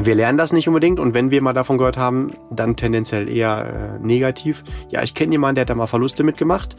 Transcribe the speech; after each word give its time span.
Wir 0.00 0.14
lernen 0.14 0.38
das 0.38 0.52
nicht 0.52 0.68
unbedingt 0.68 0.98
und 0.98 1.12
wenn 1.12 1.30
wir 1.30 1.42
mal 1.42 1.52
davon 1.52 1.76
gehört 1.76 1.98
haben, 1.98 2.30
dann 2.50 2.76
tendenziell 2.76 3.28
eher 3.28 3.98
äh, 4.00 4.06
negativ. 4.06 4.64
Ja, 4.90 5.02
ich 5.02 5.14
kenne 5.14 5.32
jemanden, 5.32 5.56
der 5.56 5.62
hat 5.62 5.70
da 5.70 5.74
mal 5.74 5.86
Verluste 5.86 6.24
mitgemacht. 6.24 6.76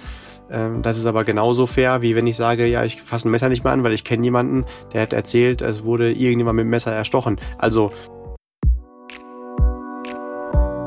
Ähm, 0.50 0.82
das 0.82 0.98
ist 0.98 1.06
aber 1.06 1.24
genauso 1.24 1.68
fair, 1.68 2.02
wie 2.02 2.16
wenn 2.16 2.26
ich 2.26 2.36
sage, 2.36 2.66
ja, 2.66 2.84
ich 2.84 3.02
fasse 3.02 3.28
ein 3.28 3.32
Messer 3.32 3.50
nicht 3.50 3.64
mehr 3.64 3.72
an, 3.72 3.84
weil 3.84 3.94
ich 3.94 4.04
kenne 4.04 4.24
jemanden, 4.24 4.66
der 4.94 5.04
hat 5.04 5.14
erzählt, 5.14 5.62
es 5.62 5.84
wurde 5.84 6.12
irgendjemand 6.12 6.56
mit 6.56 6.66
dem 6.66 6.70
Messer 6.72 6.92
erstochen. 6.92 7.40
Also 7.60 7.92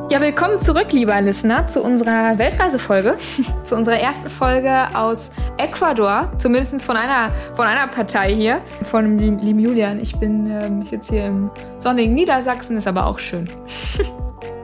ja, 0.09 0.21
willkommen 0.21 0.61
zurück, 0.61 0.93
lieber 0.93 1.21
Listener, 1.21 1.67
zu 1.67 1.83
unserer 1.83 2.39
Weltreisefolge, 2.39 3.17
zu 3.65 3.75
unserer 3.75 3.99
ersten 3.99 4.29
Folge 4.29 4.87
aus 4.95 5.31
Ecuador, 5.57 6.33
zumindest 6.39 6.85
von 6.85 6.97
einer, 6.97 7.33
von 7.55 7.67
einer 7.67 7.89
Partei 7.89 8.33
hier, 8.33 8.61
von 8.85 9.19
dem 9.19 9.39
lieben 9.39 9.59
Julian. 9.59 9.99
Ich 10.01 10.17
bin 10.17 10.49
ähm, 10.49 10.83
jetzt 10.91 11.11
hier 11.11 11.27
im 11.27 11.51
sonnigen 11.81 12.15
Niedersachsen, 12.15 12.77
ist 12.77 12.87
aber 12.87 13.07
auch 13.07 13.19
schön. 13.19 13.49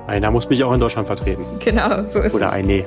Einer 0.06 0.30
muss 0.30 0.48
mich 0.48 0.62
auch 0.62 0.72
in 0.72 0.78
Deutschland 0.78 1.06
vertreten. 1.08 1.44
Genau, 1.64 2.02
so 2.04 2.20
ist 2.20 2.34
Oder 2.34 2.46
es. 2.46 2.52
ein 2.52 2.66
Nee. 2.66 2.86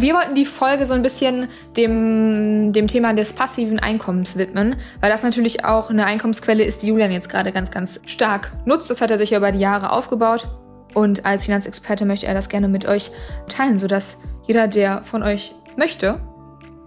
Wir 0.00 0.14
wollten 0.14 0.34
die 0.34 0.46
Folge 0.46 0.86
so 0.86 0.94
ein 0.94 1.02
bisschen 1.02 1.48
dem, 1.76 2.72
dem 2.72 2.88
Thema 2.88 3.12
des 3.12 3.34
passiven 3.34 3.78
Einkommens 3.78 4.38
widmen, 4.38 4.76
weil 5.00 5.10
das 5.10 5.22
natürlich 5.22 5.66
auch 5.66 5.90
eine 5.90 6.06
Einkommensquelle 6.06 6.64
ist, 6.64 6.80
die 6.80 6.86
Julian 6.86 7.12
jetzt 7.12 7.28
gerade 7.28 7.52
ganz, 7.52 7.70
ganz 7.70 8.00
stark 8.06 8.50
nutzt. 8.64 8.88
Das 8.88 9.02
hat 9.02 9.10
er 9.10 9.18
sich 9.18 9.30
ja 9.30 9.38
über 9.38 9.52
die 9.52 9.58
Jahre 9.58 9.92
aufgebaut. 9.92 10.48
Und 10.94 11.26
als 11.26 11.44
Finanzexperte 11.44 12.06
möchte 12.06 12.26
er 12.26 12.32
das 12.32 12.48
gerne 12.48 12.68
mit 12.68 12.86
euch 12.86 13.10
teilen, 13.48 13.78
sodass 13.78 14.16
jeder, 14.46 14.68
der 14.68 15.04
von 15.04 15.22
euch 15.22 15.54
möchte, 15.76 16.18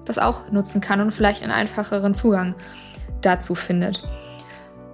das 0.05 0.17
auch 0.17 0.51
nutzen 0.51 0.81
kann 0.81 0.99
und 0.99 1.11
vielleicht 1.11 1.43
einen 1.43 1.51
einfacheren 1.51 2.15
Zugang 2.15 2.55
dazu 3.21 3.53
findet. 3.53 4.03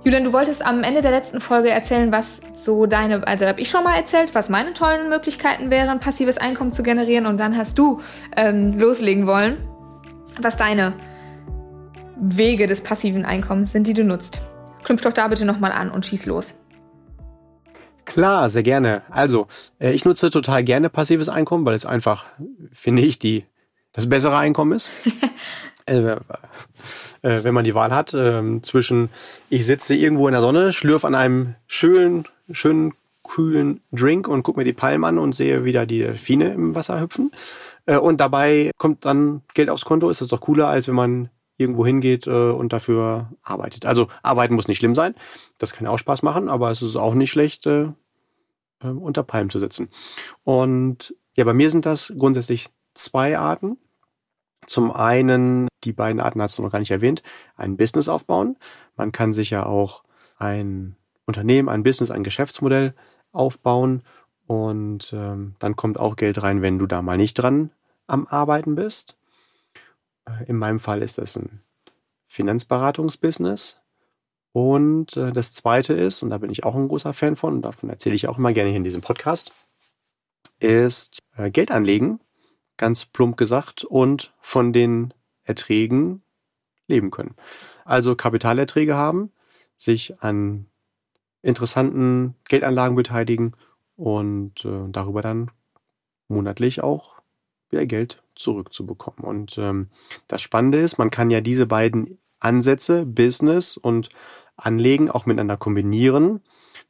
Julian, 0.03 0.23
du 0.23 0.31
wolltest 0.31 0.65
am 0.65 0.83
Ende 0.83 1.01
der 1.01 1.11
letzten 1.11 1.41
Folge 1.41 1.69
erzählen, 1.69 2.11
was 2.11 2.39
so 2.53 2.85
deine, 2.85 3.27
also 3.27 3.43
da 3.43 3.49
habe 3.49 3.59
ich 3.59 3.69
schon 3.69 3.83
mal 3.83 3.95
erzählt, 3.95 4.33
was 4.33 4.47
meine 4.47 4.73
tollen 4.73 5.09
Möglichkeiten 5.09 5.69
wären, 5.71 5.99
passives 5.99 6.37
Einkommen 6.37 6.71
zu 6.71 6.83
generieren 6.83 7.25
und 7.25 7.37
dann 7.37 7.57
hast 7.57 7.77
du 7.77 8.01
ähm, 8.37 8.79
loslegen 8.79 9.27
wollen, 9.27 9.57
was 10.41 10.55
deine 10.55 10.93
Wege 12.17 12.67
des 12.67 12.81
passiven 12.81 13.25
Einkommens 13.25 13.73
sind, 13.73 13.87
die 13.87 13.93
du 13.93 14.05
nutzt. 14.05 14.41
Knüpf 14.85 15.01
doch 15.01 15.13
da 15.13 15.27
bitte 15.27 15.43
nochmal 15.43 15.73
an 15.73 15.91
und 15.91 16.05
schieß 16.05 16.25
los. 16.27 16.55
Klar, 18.05 18.49
sehr 18.49 18.63
gerne. 18.63 19.03
Also, 19.09 19.47
äh, 19.79 19.91
ich 19.91 20.05
nutze 20.05 20.29
total 20.29 20.63
gerne 20.63 20.89
passives 20.89 21.27
Einkommen, 21.27 21.65
weil 21.65 21.75
es 21.75 21.85
einfach, 21.85 22.25
finde 22.71 23.01
ich, 23.01 23.19
die, 23.19 23.45
das 23.91 24.07
bessere 24.07 24.37
Einkommen 24.37 24.71
ist. 24.71 24.91
äh, 25.89 26.17
äh, 27.21 27.43
wenn 27.43 27.53
man 27.53 27.63
die 27.63 27.75
Wahl 27.75 27.93
hat 27.93 28.13
ähm, 28.13 28.63
zwischen, 28.63 29.09
ich 29.49 29.65
sitze 29.65 29.95
irgendwo 29.95 30.27
in 30.27 30.33
der 30.33 30.41
Sonne, 30.41 30.73
schlürfe 30.73 31.07
an 31.07 31.15
einem 31.15 31.55
schönen, 31.67 32.25
schönen, 32.51 32.93
kühlen 33.23 33.81
Drink 33.91 34.27
und 34.27 34.43
gucke 34.43 34.59
mir 34.59 34.63
die 34.63 34.73
Palmen 34.73 35.03
an 35.03 35.17
und 35.19 35.33
sehe 35.33 35.63
wieder 35.63 35.85
die 35.85 35.99
Delfine 35.99 36.53
im 36.53 36.73
Wasser 36.73 36.99
hüpfen. 36.99 37.31
Äh, 37.85 37.97
und 37.97 38.19
dabei 38.19 38.71
kommt 38.77 39.05
dann 39.05 39.41
Geld 39.53 39.69
aufs 39.69 39.85
Konto, 39.85 40.09
ist 40.09 40.21
das 40.21 40.29
doch 40.29 40.41
cooler, 40.41 40.67
als 40.67 40.87
wenn 40.87 40.95
man 40.95 41.29
irgendwo 41.57 41.85
hingeht 41.85 42.25
äh, 42.25 42.31
und 42.31 42.73
dafür 42.73 43.31
arbeitet. 43.43 43.85
Also 43.85 44.07
arbeiten 44.23 44.55
muss 44.55 44.67
nicht 44.67 44.77
schlimm 44.77 44.95
sein. 44.95 45.13
Das 45.57 45.73
kann 45.73 45.87
auch 45.87 45.99
Spaß 45.99 46.23
machen, 46.23 46.49
aber 46.49 46.71
es 46.71 46.81
ist 46.81 46.95
auch 46.95 47.13
nicht 47.13 47.31
schlecht, 47.31 47.67
äh, 47.67 47.89
äh, 48.81 48.87
unter 48.87 49.23
Palmen 49.23 49.49
zu 49.49 49.59
sitzen. 49.59 49.89
Und 50.43 51.13
ja, 51.35 51.43
bei 51.43 51.53
mir 51.53 51.69
sind 51.69 51.85
das 51.85 52.13
grundsätzlich 52.17 52.67
zwei 52.93 53.37
Arten. 53.37 53.77
Zum 54.69 54.91
einen, 54.91 55.67
die 55.83 55.93
beiden 55.93 56.21
Arten 56.21 56.41
hast 56.41 56.57
du 56.57 56.61
noch 56.61 56.71
gar 56.71 56.77
nicht 56.77 56.91
erwähnt, 56.91 57.23
ein 57.55 57.75
Business 57.75 58.07
aufbauen. 58.07 58.55
Man 58.95 59.11
kann 59.11 59.33
sich 59.33 59.49
ja 59.49 59.65
auch 59.65 60.03
ein 60.37 60.95
Unternehmen, 61.25 61.69
ein 61.69 61.81
Business, 61.81 62.11
ein 62.11 62.23
Geschäftsmodell 62.23 62.93
aufbauen 63.31 64.03
und 64.45 65.11
ähm, 65.11 65.55
dann 65.57 65.75
kommt 65.75 65.99
auch 65.99 66.15
Geld 66.15 66.43
rein, 66.43 66.61
wenn 66.61 66.77
du 66.77 66.85
da 66.85 67.01
mal 67.01 67.17
nicht 67.17 67.33
dran 67.33 67.71
am 68.05 68.27
Arbeiten 68.27 68.75
bist. 68.75 69.17
Äh, 70.25 70.45
In 70.45 70.57
meinem 70.57 70.79
Fall 70.79 71.01
ist 71.01 71.17
das 71.17 71.35
ein 71.35 71.61
Finanzberatungsbusiness. 72.27 73.81
Und 74.51 75.17
äh, 75.17 75.31
das 75.31 75.51
zweite 75.53 75.93
ist, 75.93 76.21
und 76.21 76.29
da 76.29 76.37
bin 76.37 76.51
ich 76.51 76.63
auch 76.63 76.75
ein 76.75 76.87
großer 76.87 77.13
Fan 77.13 77.35
von, 77.35 77.55
und 77.55 77.61
davon 77.63 77.89
erzähle 77.89 78.15
ich 78.15 78.27
auch 78.27 78.37
immer 78.37 78.53
gerne 78.53 78.69
hier 78.69 78.77
in 78.77 78.83
diesem 78.83 79.01
Podcast, 79.01 79.51
ist 80.59 81.19
äh, 81.37 81.49
Geld 81.49 81.71
anlegen, 81.71 82.19
ganz 82.79 83.05
plump 83.05 83.37
gesagt, 83.37 83.83
und 83.83 84.33
von 84.39 84.73
den 84.73 85.13
Erträgen 85.43 86.23
leben 86.87 87.11
können. 87.11 87.35
Also 87.85 88.15
Kapitalerträge 88.15 88.95
haben, 88.95 89.31
sich 89.77 90.21
an 90.23 90.65
interessanten 91.43 92.35
Geldanlagen 92.47 92.95
beteiligen 92.95 93.53
und 93.95 94.65
äh, 94.65 94.89
darüber 94.89 95.21
dann 95.21 95.51
monatlich 96.27 96.81
auch 96.81 97.21
wieder 97.69 97.85
Geld 97.85 98.23
zurückzubekommen. 98.35 99.19
Und 99.19 99.57
ähm, 99.57 99.89
das 100.27 100.41
Spannende 100.41 100.79
ist, 100.79 100.97
man 100.97 101.11
kann 101.11 101.29
ja 101.29 101.41
diese 101.41 101.67
beiden 101.67 102.17
Ansätze, 102.39 103.05
Business 103.05 103.77
und 103.77 104.09
Anlegen, 104.55 105.11
auch 105.11 105.25
miteinander 105.25 105.57
kombinieren. 105.57 106.41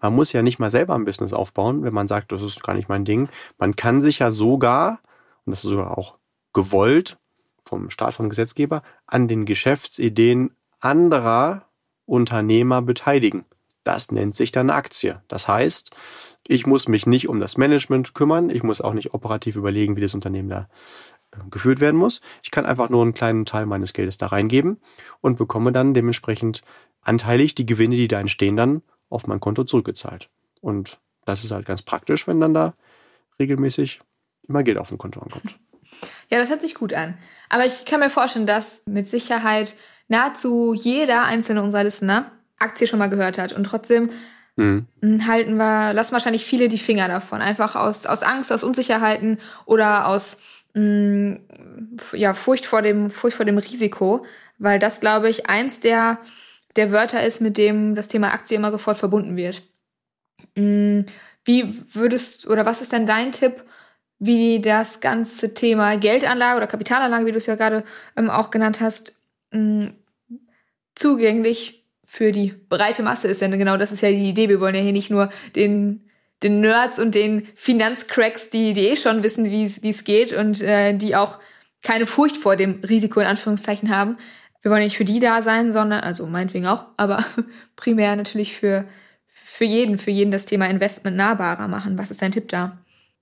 Man 0.02 0.16
muss 0.16 0.32
ja 0.34 0.42
nicht 0.42 0.60
mal 0.60 0.72
selber 0.72 0.96
ein 0.96 1.06
Business 1.06 1.34
aufbauen, 1.34 1.84
wenn 1.84 1.94
man 1.94 2.08
sagt, 2.08 2.32
das 2.32 2.42
ist 2.42 2.64
gar 2.64 2.74
nicht 2.74 2.90
mein 2.90 3.06
Ding. 3.06 3.30
Man 3.58 3.76
kann 3.76 4.02
sich 4.02 4.20
ja 4.20 4.32
sogar, 4.32 5.00
und 5.50 5.54
das 5.54 5.64
ist 5.64 5.72
sogar 5.72 5.98
auch 5.98 6.20
gewollt 6.54 7.18
vom 7.64 7.90
Staat, 7.90 8.14
vom 8.14 8.30
Gesetzgeber, 8.30 8.84
an 9.08 9.28
den 9.28 9.46
Geschäftsideen 9.46 10.52
anderer 10.80 11.66
Unternehmer 12.06 12.84
beteiligen. 12.84 13.46
Das 13.84 14.12
nennt 14.12 14.36
sich 14.36 14.52
dann 14.52 14.70
Aktie. 14.70 15.24
Das 15.28 15.48
heißt, 15.48 15.90
ich 16.48 16.68
muss 16.68 16.88
mich 16.88 17.08
nicht 17.08 17.28
um 17.28 17.40
das 17.40 17.58
Management 17.58 18.14
kümmern. 18.14 18.52
Ich 18.52 18.62
muss 18.62 18.80
auch 18.80 18.94
nicht 18.94 19.16
operativ 19.16 19.56
überlegen, 19.56 19.96
wie 19.96 20.02
das 20.02 20.14
Unternehmen 20.14 20.50
da 20.50 20.70
äh, 21.32 21.50
geführt 21.50 21.80
werden 21.80 21.98
muss. 21.98 22.22
Ich 22.44 22.52
kann 22.52 22.68
einfach 22.68 22.90
nur 22.90 23.02
einen 23.02 23.16
kleinen 23.16 23.46
Teil 23.46 23.66
meines 23.66 23.94
Geldes 23.94 24.20
da 24.20 24.28
reingeben 24.28 24.80
und 25.20 25.40
bekomme 25.40 25.72
dann 25.72 25.96
dementsprechend 25.96 26.62
anteilig 27.02 27.56
die 27.56 27.66
Gewinne, 27.66 27.96
die 27.96 28.08
da 28.08 28.20
entstehen, 28.20 28.56
dann 28.56 28.84
auf 29.10 29.26
mein 29.26 29.40
Konto 29.40 29.64
zurückgezahlt. 29.64 30.30
Und 30.62 31.00
das 31.26 31.44
ist 31.44 31.50
halt 31.50 31.66
ganz 31.66 31.82
praktisch, 31.82 32.28
wenn 32.28 32.40
dann 32.40 32.54
da 32.54 32.76
regelmäßig 33.40 34.02
immer 34.50 34.64
Geld 34.64 34.78
auf 34.78 34.90
dem 34.90 34.98
Konto 34.98 35.22
ankommt. 35.22 35.58
Ja, 36.30 36.38
das 36.40 36.50
hört 36.50 36.62
sich 36.62 36.76
gut 36.76 36.94
an. 36.94 37.18
Aber 37.50 37.66
ich 37.66 37.86
kann 37.86 38.00
mir 38.00 38.10
vorstellen, 38.10 38.46
dass 38.46 38.84
mit 38.86 39.08
Sicherheit 39.08 39.76
nahezu 40.08 40.74
jeder 40.74 41.24
einzelne 41.24 41.64
unserer 41.64 41.84
Listener 41.84 42.32
Aktie 42.58 42.88
schon 42.88 43.00
mal 43.00 43.10
gehört 43.10 43.38
hat. 43.38 43.54
Und 43.54 43.64
trotzdem 43.64 44.10
Mhm. 44.56 44.88
halten 45.26 45.56
wir, 45.56 45.94
lassen 45.94 46.12
wahrscheinlich 46.12 46.44
viele 46.44 46.68
die 46.68 46.78
Finger 46.78 47.08
davon. 47.08 47.42
Einfach 47.42 47.78
aus, 47.78 48.06
aus 48.06 48.24
Angst, 48.24 48.52
aus 48.52 48.62
Unsicherheiten 48.62 49.40
oder 49.66 50.08
aus 50.08 50.36
mh, 50.74 51.38
ja, 52.12 52.34
Furcht, 52.34 52.66
vor 52.66 52.82
dem, 52.82 53.10
Furcht 53.10 53.38
vor 53.38 53.46
dem 53.46 53.58
Risiko. 53.58 54.26
Weil 54.58 54.78
das, 54.78 55.00
glaube 55.00 55.30
ich, 55.30 55.50
eins 55.50 55.80
der, 55.80 56.20
der 56.76 56.92
Wörter 56.92 57.26
ist, 57.26 57.40
mit 57.40 57.58
dem 57.58 57.96
das 57.96 58.10
Thema 58.10 58.34
Aktie 58.34 58.58
immer 58.58 58.72
sofort 58.72 58.98
verbunden 58.98 59.38
wird. 59.38 59.64
Wie 60.56 61.84
würdest, 61.94 62.46
oder 62.48 62.66
was 62.66 62.82
ist 62.82 62.92
denn 62.92 63.08
dein 63.08 63.32
Tipp, 63.32 63.64
wie 64.20 64.60
das 64.60 65.00
ganze 65.00 65.54
Thema 65.54 65.98
Geldanlage 65.98 66.58
oder 66.58 66.68
Kapitalanlage, 66.68 67.26
wie 67.26 67.32
du 67.32 67.38
es 67.38 67.46
ja 67.46 67.56
gerade 67.56 67.84
ähm, 68.18 68.30
auch 68.30 68.52
genannt 68.52 68.82
hast, 68.82 69.16
mh, 69.52 69.92
zugänglich 70.96 71.86
für 72.06 72.32
die 72.32 72.54
breite 72.70 73.02
Masse 73.02 73.28
ist. 73.28 73.42
Denn 73.42 73.58
genau 73.58 73.78
das 73.78 73.92
ist 73.92 74.02
ja 74.02 74.10
die 74.10 74.30
Idee. 74.30 74.50
Wir 74.50 74.60
wollen 74.60 74.76
ja 74.76 74.82
hier 74.82 74.92
nicht 74.92 75.10
nur 75.10 75.30
den, 75.56 76.10
den 76.44 76.60
Nerds 76.60 77.00
und 77.00 77.16
den 77.16 77.48
Finanzcracks, 77.56 78.50
die, 78.50 78.74
die 78.74 78.88
eh 78.88 78.96
schon 78.98 79.24
wissen, 79.24 79.46
wie 79.46 79.64
es 79.64 79.84
wie 79.84 79.90
es 79.90 80.04
geht 80.04 80.34
und 80.34 80.62
äh, 80.62 80.94
die 80.94 81.16
auch 81.16 81.40
keine 81.82 82.06
Furcht 82.06 82.36
vor 82.36 82.56
dem 82.56 82.82
Risiko 82.84 83.22
in 83.22 83.28
Anführungszeichen 83.28 83.90
haben. 83.90 84.18
Wir 84.62 84.72
wollen 84.72 84.84
nicht 84.84 84.98
für 84.98 85.06
die 85.06 85.22
da 85.22 85.42
sein, 85.42 85.72
sondern, 85.72 86.02
also 86.02 86.28
meinetwegen 86.28 86.68
auch, 86.68 86.86
aber 86.98 87.24
primär 87.78 88.16
natürlich 88.18 88.58
für, 88.58 88.84
für 89.28 89.64
jeden, 89.64 89.98
für 89.98 90.12
jeden 90.12 90.32
das 90.32 90.46
Thema 90.46 90.66
Investment 90.66 91.16
nahbarer 91.16 91.70
machen. 91.70 91.98
Was 91.98 92.12
ist 92.12 92.22
dein 92.22 92.34
Tipp 92.34 92.50
da? 92.50 92.78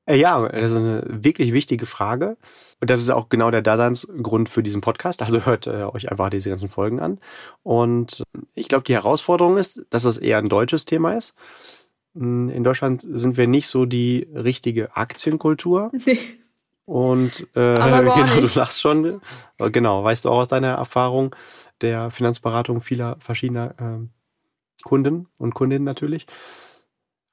Äh, 0.07 0.15
ja, 0.15 0.47
das 0.47 0.71
ist 0.71 0.77
eine 0.77 1.03
wirklich 1.05 1.53
wichtige 1.53 1.85
Frage. 1.85 2.37
Und 2.79 2.89
das 2.89 3.01
ist 3.01 3.09
auch 3.09 3.29
genau 3.29 3.51
der 3.51 3.61
Daseinsgrund 3.61 4.49
für 4.49 4.63
diesen 4.63 4.81
Podcast. 4.81 5.21
Also 5.21 5.45
hört 5.45 5.67
äh, 5.67 5.83
euch 5.83 6.09
einfach 6.09 6.29
diese 6.29 6.49
ganzen 6.49 6.69
Folgen 6.69 6.99
an. 6.99 7.19
Und 7.61 8.23
ich 8.55 8.69
glaube, 8.69 8.85
die 8.85 8.93
Herausforderung 8.93 9.57
ist, 9.57 9.85
dass 9.89 10.03
das 10.03 10.17
eher 10.17 10.37
ein 10.37 10.49
deutsches 10.49 10.85
Thema 10.85 11.13
ist. 11.13 11.35
Hm, 12.15 12.49
in 12.49 12.63
Deutschland 12.63 13.05
sind 13.07 13.37
wir 13.37 13.47
nicht 13.47 13.67
so 13.67 13.85
die 13.85 14.27
richtige 14.33 14.95
Aktienkultur. 14.95 15.91
Nee. 16.05 16.19
Und 16.85 17.41
äh, 17.53 17.75
genau, 17.75 18.39
du 18.39 18.49
lachst 18.55 18.79
schon. 18.79 19.19
Genau, 19.57 20.05
weißt 20.05 20.23
du 20.23 20.29
auch 20.29 20.37
aus 20.37 20.47
deiner 20.47 20.69
Erfahrung 20.69 21.35
der 21.81 22.11
Finanzberatung 22.11 22.79
vieler 22.79 23.17
verschiedener 23.19 23.75
äh, 23.77 24.83
Kunden 24.83 25.27
und 25.37 25.53
Kundinnen 25.53 25.83
natürlich 25.83 26.27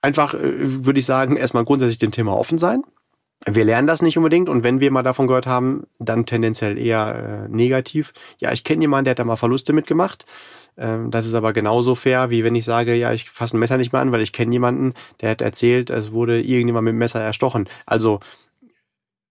einfach, 0.05 0.35
äh, 0.35 0.85
würde 0.85 1.01
ich 1.01 1.07
sagen, 1.07 1.37
erstmal 1.37 1.65
grundsätzlich 1.65 1.99
dem 1.99 2.13
Thema 2.13 2.37
offen 2.37 2.59
sein. 2.59 2.85
Wir 3.47 3.65
lernen 3.65 3.87
das 3.87 4.01
nicht 4.01 4.17
unbedingt 4.17 4.49
und 4.49 4.63
wenn 4.63 4.81
wir 4.81 4.91
mal 4.91 5.03
davon 5.03 5.27
gehört 5.27 5.47
haben, 5.47 5.87
dann 5.99 6.25
tendenziell 6.25 6.79
eher 6.79 7.47
äh, 7.47 7.49
negativ. 7.49 8.13
Ja, 8.39 8.53
ich 8.53 8.65
kenne 8.65 8.83
jemanden, 8.83 9.07
der 9.07 9.11
hat 9.13 9.19
da 9.19 9.25
mal 9.25 9.37
Verluste 9.37 9.73
mitgemacht. 9.73 10.25
Ähm, 10.77 11.11
das 11.11 11.27
ist 11.27 11.35
aber 11.35 11.53
genauso 11.53 11.95
fair, 11.95 12.31
wie 12.31 12.45
wenn 12.45 12.55
ich 12.55 12.65
sage, 12.65 12.95
ja, 12.95 13.13
ich 13.13 13.29
fasse 13.31 13.57
ein 13.57 13.61
Messer 13.61 13.77
nicht 13.77 13.93
mehr 13.93 14.01
an, 14.01 14.13
weil 14.13 14.23
ich 14.23 14.33
kenne 14.33 14.53
jemanden, 14.53 14.95
der 15.21 15.31
hat 15.31 15.41
erzählt, 15.41 15.91
es 15.91 16.13
wurde 16.13 16.41
irgendjemand 16.41 16.85
mit 16.85 16.93
dem 16.93 16.99
Messer 16.99 17.21
erstochen. 17.21 17.69
Also 17.87 18.21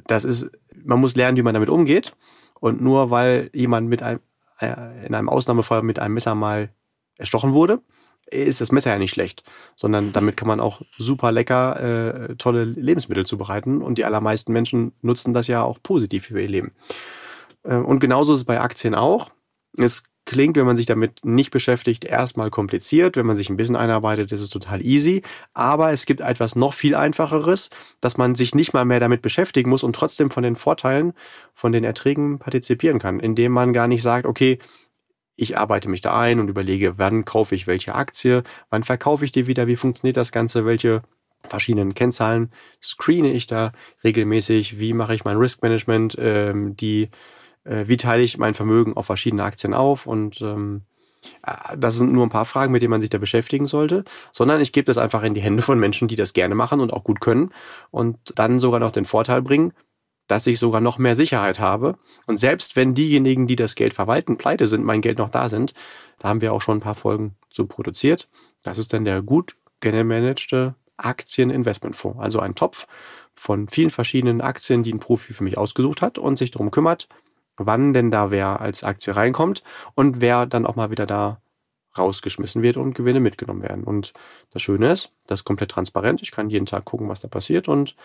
das 0.06 0.26
ist, 0.26 0.52
man 0.84 1.00
muss 1.00 1.16
lernen, 1.16 1.38
wie 1.38 1.44
man 1.44 1.54
damit 1.54 1.70
umgeht. 1.70 2.16
Und 2.60 2.82
nur 2.82 3.10
weil 3.10 3.50
jemand 3.54 3.90
mit 3.90 4.04
einem, 4.04 4.20
äh, 4.60 5.06
in 5.06 5.16
einem 5.16 5.30
Ausnahmefall 5.30 5.82
mit 5.82 6.00
einem 6.00 6.14
Messer 6.14 6.36
mal 6.36 6.70
erstochen 7.18 7.54
wurde, 7.54 7.82
ist 8.30 8.62
das 8.62 8.72
Messer 8.72 8.92
ja 8.92 8.98
nicht 8.98 9.12
schlecht, 9.12 9.44
sondern 9.76 10.12
damit 10.12 10.38
kann 10.38 10.48
man 10.48 10.60
auch 10.60 10.82
super 10.98 11.32
lecker 11.32 12.30
äh, 12.30 12.36
tolle 12.36 12.66
Lebensmittel 12.66 13.26
zubereiten 13.26 13.82
und 13.82 13.98
die 13.98 14.06
allermeisten 14.06 14.54
Menschen 14.54 14.94
nutzen 15.02 15.34
das 15.34 15.48
ja 15.48 15.64
auch 15.64 15.80
positiv 15.82 16.26
für 16.28 16.42
ihr 16.42 16.48
Leben. 16.48 16.72
Äh, 17.64 17.76
und 17.76 18.00
genauso 18.00 18.34
ist 18.34 18.42
es 18.42 18.46
bei 18.46 18.60
Aktien 18.60 18.96
auch. 18.96 19.30
Es 19.78 20.04
klingt, 20.26 20.56
wenn 20.56 20.66
man 20.66 20.76
sich 20.76 20.86
damit 20.86 21.24
nicht 21.26 21.52
beschäftigt, 21.52 22.06
erstmal 22.06 22.50
kompliziert. 22.50 23.18
Wenn 23.18 23.26
man 23.26 23.36
sich 23.36 23.50
ein 23.50 23.58
bisschen 23.58 23.76
einarbeitet, 23.76 24.32
ist 24.32 24.42
es 24.42 24.50
total 24.50 24.86
easy. 24.86 25.22
Aber 25.54 25.92
es 25.92 26.06
gibt 26.06 26.22
etwas 26.22 26.56
noch 26.56 26.74
viel 26.74 26.96
einfacheres, 26.96 27.70
dass 28.00 28.18
man 28.18 28.36
sich 28.36 28.56
nicht 28.56 28.74
mal 28.74 28.86
mehr 28.86 29.00
damit 29.00 29.22
beschäftigen 29.22 29.70
muss 29.70 29.84
und 29.84 29.96
trotzdem 29.96 30.32
von 30.32 30.44
den 30.44 30.56
Vorteilen, 30.56 31.14
von 31.54 31.72
den 31.72 31.84
Erträgen 31.84 32.40
partizipieren 32.40 33.00
kann, 33.00 33.20
indem 33.20 33.52
man 33.52 33.74
gar 33.74 33.88
nicht 33.88 34.02
sagt, 34.02 34.26
okay, 34.26 34.60
ich 35.36 35.58
arbeite 35.58 35.90
mich 35.90 36.02
da 36.02 36.20
ein 36.20 36.40
und 36.40 36.48
überlege, 36.48 36.98
wann 36.98 37.26
kaufe 37.26 37.56
ich 37.56 37.68
welche 37.68 37.96
Aktie, 37.96 38.44
wann 38.70 38.84
verkaufe 38.84 39.26
ich 39.26 39.32
die 39.32 39.48
wieder, 39.48 39.68
wie 39.68 39.76
funktioniert 39.76 40.18
das 40.18 40.32
Ganze, 40.32 40.66
welche 40.66 41.02
verschiedenen 41.48 41.94
Kennzahlen 41.94 42.52
screene 42.82 43.32
ich 43.32 43.48
da 43.48 43.74
regelmäßig, 44.04 44.80
wie 44.80 44.94
mache 44.94 45.16
ich 45.16 45.26
mein 45.26 45.38
Risk 45.38 45.62
Management, 45.62 46.16
ähm, 46.20 46.76
die, 46.78 47.10
äh, 47.64 47.86
wie 47.88 47.98
teile 47.98 48.24
ich 48.24 48.38
mein 48.38 48.54
Vermögen 48.54 48.96
auf 48.96 49.08
verschiedene 49.08 49.44
Aktien 49.44 49.74
auf 49.74 50.06
und 50.08 50.42
ähm, 50.42 50.84
äh, 51.46 51.78
das 51.78 51.98
sind 51.98 52.14
nur 52.14 52.26
ein 52.26 52.30
paar 52.30 52.46
Fragen, 52.46 52.72
mit 52.72 52.82
denen 52.82 52.92
man 52.92 53.02
sich 53.02 53.10
da 53.10 53.18
beschäftigen 53.18 53.66
sollte, 53.66 54.06
sondern 54.32 54.62
ich 54.62 54.72
gebe 54.72 54.86
das 54.86 54.98
einfach 54.98 55.24
in 55.24 55.34
die 55.34 55.42
Hände 55.42 55.64
von 55.64 55.80
Menschen, 55.80 56.08
die 56.08 56.16
das 56.16 56.34
gerne 56.34 56.56
machen 56.56 56.80
und 56.80 56.94
auch 56.94 57.04
gut 57.04 57.20
können 57.20 57.52
und 57.92 58.18
dann 58.36 58.60
sogar 58.60 58.80
noch 58.80 58.92
den 58.92 59.06
Vorteil 59.06 59.42
bringen, 59.42 59.74
dass 60.28 60.48
ich 60.48 60.60
sogar 60.60 60.82
noch 60.82 60.98
mehr 60.98 61.16
Sicherheit 61.16 61.60
habe. 61.60 61.98
Und 62.26 62.38
selbst 62.38 62.76
wenn 62.76 62.94
diejenigen, 62.94 63.48
die 63.48 63.56
das 63.56 63.76
Geld 63.76 63.94
verwalten, 63.94 64.38
pleite 64.38 64.68
sind, 64.68 64.84
mein 64.84 65.02
Geld 65.02 65.18
noch 65.18 65.30
da 65.30 65.50
sind, 65.50 65.74
da 66.20 66.30
haben 66.30 66.42
wir 66.42 66.54
auch 66.54 66.62
schon 66.62 66.78
ein 66.78 66.82
paar 66.82 66.96
Folgen 66.96 67.36
zu 67.50 67.68
produziert. 67.68 68.30
Das 68.62 68.78
ist 68.78 68.94
dann 68.94 69.06
der 69.06 69.22
gut 69.22 69.56
gemanagte 69.82 70.76
Aktieninvestmentfonds. 70.98 72.20
Also 72.20 72.40
ein 72.40 72.56
Topf 72.56 72.88
von 73.36 73.68
vielen 73.68 73.90
verschiedenen 73.90 74.42
Aktien, 74.42 74.84
die 74.84 74.94
ein 74.94 75.00
Profi 75.00 75.34
für 75.34 75.44
mich 75.44 75.58
ausgesucht 75.58 76.02
hat 76.02 76.18
und 76.18 76.38
sich 76.38 76.52
darum 76.52 76.72
kümmert, 76.72 77.10
wann 77.58 77.94
denn 77.94 78.12
da 78.12 78.32
wer 78.32 78.62
als 78.62 78.84
Aktie 78.84 79.16
reinkommt 79.16 79.64
und 79.96 80.22
wer 80.22 80.46
dann 80.46 80.66
auch 80.66 80.76
mal 80.76 80.92
wieder 80.92 81.06
da 81.06 81.42
rausgeschmissen 81.98 82.62
wird 82.62 82.78
und 82.78 82.94
Gewinne 82.94 83.20
mitgenommen 83.20 83.62
werden. 83.62 83.84
Und 83.84 84.14
das 84.52 84.62
Schöne 84.62 84.92
ist, 84.92 85.12
das 85.28 85.42
ist 85.42 85.46
komplett 85.46 85.72
transparent. 85.72 86.22
Ich 86.22 86.32
kann 86.32 86.50
jeden 86.50 86.66
Tag 86.66 86.86
gucken, 86.86 87.10
was 87.10 87.22
da 87.22 87.28
passiert 87.28 87.68
und 87.68 87.96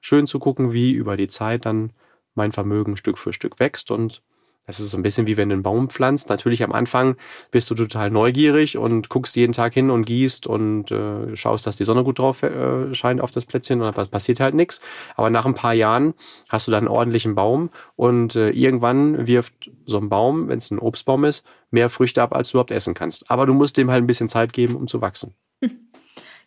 schön 0.00 0.26
zu 0.26 0.38
gucken, 0.38 0.72
wie 0.72 0.92
über 0.92 1.16
die 1.16 1.28
Zeit 1.28 1.66
dann 1.66 1.92
mein 2.34 2.52
Vermögen 2.52 2.96
Stück 2.96 3.18
für 3.18 3.32
Stück 3.32 3.58
wächst 3.58 3.90
und 3.90 4.22
das 4.68 4.80
ist 4.80 4.90
so 4.90 4.98
ein 4.98 5.02
bisschen 5.02 5.26
wie 5.26 5.38
wenn 5.38 5.48
du 5.48 5.54
einen 5.54 5.62
Baum 5.62 5.88
pflanzt. 5.88 6.28
Natürlich 6.28 6.62
am 6.62 6.72
Anfang 6.72 7.16
bist 7.50 7.70
du 7.70 7.74
total 7.74 8.10
neugierig 8.10 8.76
und 8.76 9.08
guckst 9.08 9.34
jeden 9.34 9.54
Tag 9.54 9.72
hin 9.72 9.90
und 9.90 10.04
gießt 10.04 10.46
und 10.46 10.90
äh, 10.90 11.34
schaust, 11.34 11.66
dass 11.66 11.76
die 11.76 11.84
Sonne 11.84 12.04
gut 12.04 12.18
drauf 12.18 12.42
äh, 12.42 12.94
scheint 12.94 13.22
auf 13.22 13.30
das 13.30 13.46
Plätzchen 13.46 13.80
und 13.80 13.96
was 13.96 14.08
passiert 14.08 14.40
halt 14.40 14.54
nichts. 14.54 14.82
Aber 15.16 15.30
nach 15.30 15.46
ein 15.46 15.54
paar 15.54 15.72
Jahren 15.72 16.12
hast 16.50 16.66
du 16.66 16.70
dann 16.70 16.86
einen 16.86 16.94
ordentlichen 16.94 17.34
Baum 17.34 17.70
und 17.96 18.36
äh, 18.36 18.50
irgendwann 18.50 19.26
wirft 19.26 19.70
so 19.86 19.96
ein 19.96 20.10
Baum, 20.10 20.48
wenn 20.48 20.58
es 20.58 20.70
ein 20.70 20.78
Obstbaum 20.78 21.24
ist, 21.24 21.46
mehr 21.70 21.88
Früchte 21.88 22.20
ab, 22.20 22.34
als 22.34 22.50
du 22.50 22.58
überhaupt 22.58 22.70
essen 22.70 22.92
kannst. 22.92 23.30
Aber 23.30 23.46
du 23.46 23.54
musst 23.54 23.78
dem 23.78 23.90
halt 23.90 24.04
ein 24.04 24.06
bisschen 24.06 24.28
Zeit 24.28 24.52
geben, 24.52 24.76
um 24.76 24.86
zu 24.86 25.00
wachsen. 25.00 25.34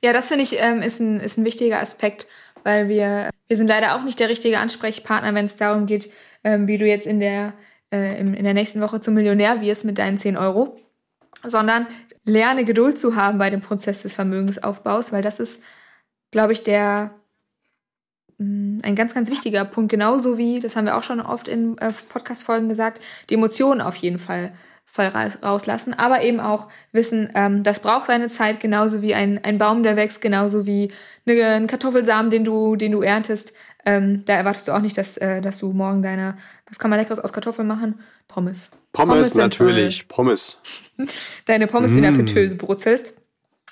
Ja, 0.03 0.13
das 0.13 0.27
finde 0.27 0.43
ich 0.43 0.59
ähm, 0.59 0.81
ist, 0.81 0.99
ein, 0.99 1.19
ist 1.19 1.37
ein 1.37 1.45
wichtiger 1.45 1.79
Aspekt, 1.79 2.27
weil 2.63 2.87
wir, 2.87 3.29
wir 3.47 3.57
sind 3.57 3.67
leider 3.67 3.95
auch 3.95 4.03
nicht 4.03 4.19
der 4.19 4.29
richtige 4.29 4.59
Ansprechpartner, 4.59 5.33
wenn 5.33 5.45
es 5.45 5.55
darum 5.55 5.85
geht, 5.85 6.11
ähm, 6.43 6.67
wie 6.67 6.77
du 6.77 6.85
jetzt 6.87 7.05
in 7.05 7.19
der, 7.19 7.53
äh, 7.91 8.19
in 8.19 8.43
der 8.43 8.53
nächsten 8.53 8.81
Woche 8.81 8.99
zum 8.99 9.13
Millionär 9.13 9.61
wirst 9.61 9.85
mit 9.85 9.97
deinen 9.97 10.17
10 10.17 10.37
Euro, 10.37 10.79
sondern 11.43 11.87
lerne 12.23 12.65
Geduld 12.65 12.97
zu 12.97 13.15
haben 13.15 13.37
bei 13.37 13.49
dem 13.49 13.61
Prozess 13.61 14.03
des 14.03 14.13
Vermögensaufbaus, 14.13 15.11
weil 15.11 15.21
das 15.21 15.39
ist, 15.39 15.61
glaube 16.31 16.53
ich, 16.53 16.63
der 16.63 17.11
mm, 18.37 18.79
ein 18.83 18.95
ganz, 18.95 19.13
ganz 19.13 19.29
wichtiger 19.29 19.65
Punkt, 19.65 19.91
genauso 19.91 20.37
wie, 20.37 20.59
das 20.59 20.75
haben 20.75 20.85
wir 20.85 20.97
auch 20.97 21.03
schon 21.03 21.19
oft 21.21 21.47
in 21.47 21.77
äh, 21.79 21.91
Podcast-Folgen 22.09 22.69
gesagt, 22.69 23.01
die 23.29 23.35
Emotionen 23.35 23.81
auf 23.81 23.95
jeden 23.95 24.19
Fall 24.19 24.53
voll 24.85 25.05
rauslassen, 25.05 25.93
aber 25.93 26.21
eben 26.21 26.41
auch 26.41 26.67
wissen, 26.91 27.29
ähm, 27.33 27.63
das 27.63 27.79
braucht 27.79 28.07
seine 28.07 28.27
Zeit, 28.27 28.59
genauso 28.59 29.01
wie 29.01 29.15
ein, 29.15 29.41
ein 29.41 29.57
Baum, 29.57 29.83
der 29.83 29.95
wächst, 29.95 30.19
genauso 30.19 30.65
wie 30.65 30.91
eine, 31.25 31.45
ein 31.45 31.67
Kartoffelsamen, 31.67 32.29
den 32.29 32.43
du, 32.43 32.75
den 32.75 32.91
du 32.91 33.01
erntest. 33.01 33.53
Ähm, 33.85 34.23
da 34.25 34.33
erwartest 34.33 34.67
du 34.67 34.73
auch 34.73 34.81
nicht, 34.81 34.97
dass, 34.97 35.17
äh, 35.17 35.41
dass 35.41 35.57
du 35.59 35.71
morgen 35.73 36.01
deine, 36.01 36.37
was 36.67 36.79
kann 36.79 36.89
man 36.89 36.99
leckeres 36.99 37.19
aus 37.19 37.33
Kartoffeln 37.33 37.67
machen? 37.67 37.99
Pommes. 38.27 38.71
Pommes, 38.93 39.31
Pommes 39.31 39.35
natürlich, 39.35 40.07
Pommes. 40.07 40.59
deine 41.45 41.67
Pommes 41.67 41.91
mm. 41.91 41.97
in 41.97 42.03
der 42.03 42.13
Fritteuse 42.13 42.55
brutzelst 42.55 43.13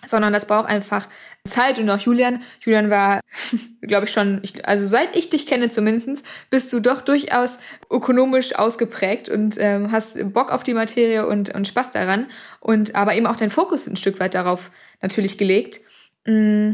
sondern 0.07 0.33
das 0.33 0.45
braucht 0.45 0.69
einfach 0.69 1.07
Zeit 1.45 1.79
und 1.79 1.89
auch 1.89 1.99
Julian. 1.99 2.41
Julian 2.61 2.89
war, 2.89 3.21
glaube 3.81 4.05
ich 4.05 4.11
schon, 4.11 4.39
ich, 4.43 4.65
also 4.67 4.87
seit 4.87 5.15
ich 5.15 5.29
dich 5.29 5.45
kenne 5.45 5.69
zumindest, 5.69 6.25
bist 6.49 6.71
du 6.71 6.79
doch 6.79 7.01
durchaus 7.01 7.59
ökonomisch 7.91 8.55
ausgeprägt 8.55 9.29
und 9.29 9.57
ähm, 9.59 9.91
hast 9.91 10.17
Bock 10.33 10.51
auf 10.51 10.63
die 10.63 10.73
Materie 10.73 11.27
und, 11.27 11.53
und 11.53 11.67
Spaß 11.67 11.91
daran 11.91 12.27
und 12.59 12.95
aber 12.95 13.15
eben 13.15 13.27
auch 13.27 13.35
deinen 13.35 13.49
Fokus 13.49 13.87
ein 13.87 13.97
Stück 13.97 14.19
weit 14.19 14.35
darauf 14.35 14.71
natürlich 15.01 15.37
gelegt. 15.37 15.81
Mm, 16.25 16.71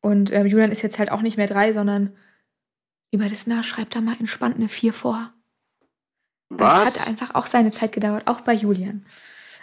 und 0.00 0.32
ähm, 0.32 0.46
Julian 0.46 0.72
ist 0.72 0.82
jetzt 0.82 0.98
halt 0.98 1.10
auch 1.10 1.22
nicht 1.22 1.36
mehr 1.36 1.46
drei, 1.48 1.72
sondern 1.72 2.14
lieber 3.12 3.28
das 3.28 3.46
nah, 3.46 3.62
schreibt 3.62 3.94
da 3.94 4.00
mal 4.00 4.16
entspannt 4.18 4.56
eine 4.56 4.68
vier 4.68 4.92
vor. 4.92 5.32
Was? 6.48 6.88
Es 6.88 7.00
hat 7.00 7.08
einfach 7.08 7.34
auch 7.34 7.46
seine 7.46 7.70
Zeit 7.70 7.92
gedauert, 7.92 8.26
auch 8.26 8.40
bei 8.40 8.54
Julian. 8.54 9.06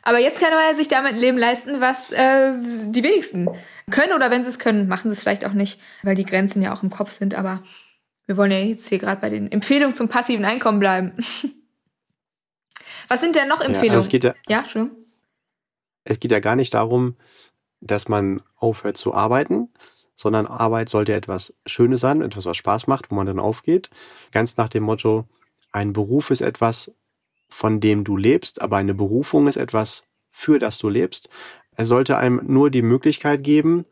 Aber 0.03 0.19
jetzt 0.19 0.39
kann 0.39 0.53
er 0.53 0.73
sich 0.73 0.87
damit 0.87 1.13
ein 1.13 1.19
Leben 1.19 1.37
leisten, 1.37 1.81
was 1.81 2.11
äh, 2.11 2.53
die 2.61 3.03
wenigsten 3.03 3.49
können. 3.91 4.13
Oder 4.13 4.31
wenn 4.31 4.43
sie 4.43 4.49
es 4.49 4.57
können, 4.57 4.87
machen 4.87 5.11
sie 5.11 5.13
es 5.13 5.21
vielleicht 5.21 5.45
auch 5.45 5.51
nicht, 5.51 5.81
weil 6.01 6.15
die 6.15 6.23
Grenzen 6.23 6.61
ja 6.61 6.73
auch 6.73 6.81
im 6.81 6.89
Kopf 6.89 7.11
sind. 7.11 7.35
Aber 7.35 7.61
wir 8.25 8.37
wollen 8.37 8.51
ja 8.51 8.59
jetzt 8.59 8.87
hier 8.87 8.99
gerade 8.99 9.19
bei 9.19 9.29
den 9.29 9.51
Empfehlungen 9.51 9.95
zum 9.95 10.07
passiven 10.07 10.45
Einkommen 10.45 10.79
bleiben. 10.79 11.11
was 13.09 13.19
sind 13.19 13.35
denn 13.35 13.49
noch 13.49 13.59
Empfehlungen? 13.59 13.87
Ja, 13.87 13.93
also 13.95 14.05
es 14.05 14.09
geht 14.09 14.23
ja, 14.23 14.33
ja, 14.47 14.63
schön. 14.65 14.91
Es 16.05 16.21
geht 16.21 16.31
ja 16.31 16.39
gar 16.39 16.55
nicht 16.55 16.73
darum, 16.73 17.17
dass 17.81 18.07
man 18.07 18.41
aufhört 18.55 18.95
zu 18.95 19.13
arbeiten, 19.13 19.69
sondern 20.17 20.47
Arbeit 20.47 20.89
sollte 20.89 21.13
etwas 21.13 21.53
Schönes 21.65 22.01
sein, 22.01 22.21
etwas, 22.21 22.45
was 22.45 22.57
Spaß 22.57 22.87
macht, 22.87 23.09
wo 23.09 23.15
man 23.15 23.27
dann 23.27 23.39
aufgeht. 23.39 23.89
Ganz 24.31 24.57
nach 24.57 24.67
dem 24.67 24.83
Motto, 24.83 25.25
ein 25.71 25.93
Beruf 25.93 26.31
ist 26.31 26.41
etwas, 26.41 26.91
von 27.47 27.79
dem 27.79 28.03
du 28.03 28.17
lebst, 28.17 28.61
aber 28.61 28.75
eine 28.77 28.93
Berufung 28.93 29.47
ist 29.47 29.57
etwas, 29.57 30.03
für 30.29 30.59
das 30.59 30.79
du 30.79 30.89
lebst. 30.89 31.29
Es 31.75 31.87
sollte 31.87 32.17
einem 32.17 32.41
nur 32.45 32.69
die 32.69 32.81
Möglichkeit 32.81 33.43
geben, 33.43 33.85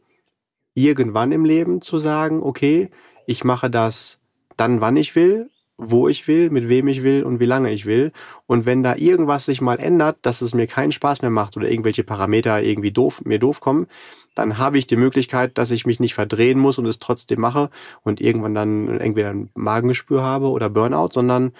irgendwann 0.73 1.31
im 1.31 1.45
Leben 1.45 1.81
zu 1.81 1.99
sagen, 1.99 2.43
okay, 2.43 2.89
ich 3.27 3.43
mache 3.43 3.69
das 3.69 4.19
dann, 4.57 4.81
wann 4.81 4.97
ich 4.97 5.15
will, 5.15 5.49
wo 5.77 6.07
ich 6.07 6.27
will, 6.27 6.49
mit 6.49 6.69
wem 6.69 6.87
ich 6.87 7.03
will 7.03 7.23
und 7.23 7.39
wie 7.39 7.45
lange 7.45 7.71
ich 7.71 7.85
will. 7.85 8.11
Und 8.45 8.65
wenn 8.65 8.81
da 8.81 8.95
irgendwas 8.95 9.45
sich 9.45 9.59
mal 9.59 9.79
ändert, 9.79 10.17
dass 10.21 10.41
es 10.41 10.53
mir 10.53 10.67
keinen 10.67 10.91
Spaß 10.91 11.21
mehr 11.21 11.31
macht 11.31 11.57
oder 11.57 11.69
irgendwelche 11.69 12.03
Parameter 12.03 12.63
irgendwie 12.63 12.91
doof, 12.91 13.21
mir 13.25 13.39
doof 13.39 13.59
kommen, 13.59 13.87
dann 14.35 14.57
habe 14.57 14.77
ich 14.77 14.87
die 14.87 14.95
Möglichkeit, 14.95 15.57
dass 15.57 15.71
ich 15.71 15.85
mich 15.85 15.99
nicht 15.99 16.13
verdrehen 16.13 16.59
muss 16.59 16.77
und 16.77 16.85
es 16.85 16.99
trotzdem 16.99 17.41
mache 17.41 17.69
und 18.03 18.21
irgendwann 18.21 18.53
dann 18.53 18.99
entweder 18.99 19.31
ein 19.31 19.49
Magengespür 19.53 20.21
habe 20.21 20.49
oder 20.49 20.69
Burnout, 20.69 21.09
sondern 21.11 21.53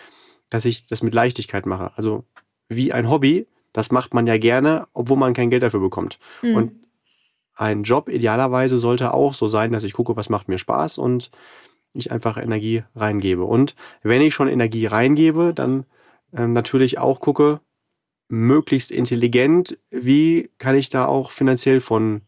dass 0.50 0.66
ich 0.66 0.88
das 0.88 1.04
mit 1.04 1.14
Leichtigkeit 1.14 1.66
mache. 1.66 1.92
Also 1.96 2.24
wie 2.70 2.94
ein 2.94 3.10
Hobby, 3.10 3.48
das 3.74 3.92
macht 3.92 4.14
man 4.14 4.28
ja 4.28 4.38
gerne, 4.38 4.88
obwohl 4.94 5.18
man 5.18 5.34
kein 5.34 5.50
Geld 5.50 5.64
dafür 5.64 5.82
bekommt. 5.82 6.20
Mhm. 6.42 6.56
Und 6.56 6.72
ein 7.56 7.84
Job 7.84 8.10
idealerweise 8.10 8.80
sollte 8.80 9.14
auch 9.14 9.34
so 9.34 9.48
sein, 9.48 9.72
dass 9.72 9.84
ich 9.84 9.94
gucke, 9.94 10.16
was 10.16 10.30
macht 10.30 10.48
mir 10.48 10.58
Spaß 10.58 10.98
und 10.98 11.32
ich 11.96 12.12
einfach 12.12 12.38
Energie 12.38 12.84
reingebe. 12.96 13.44
Und 13.44 13.76
wenn 14.04 14.22
ich 14.22 14.34
schon 14.34 14.48
Energie 14.48 14.86
reingebe, 14.86 15.54
dann 15.54 15.86
ähm, 16.34 16.54
natürlich 16.54 16.98
auch 16.98 17.20
gucke, 17.20 17.62
möglichst 18.28 18.92
intelligent, 18.92 19.78
wie 19.92 20.50
kann 20.58 20.76
ich 20.76 20.90
da 20.90 21.06
auch 21.06 21.32
finanziell 21.32 21.80
von 21.80 22.22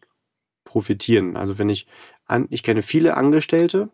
profitieren. 0.63 1.36
Also 1.38 1.57
wenn 1.57 1.69
ich 1.69 1.88
an, 2.25 2.47
ich 2.50 2.62
kenne 2.62 2.81
viele 2.81 3.17
Angestellte, 3.17 3.89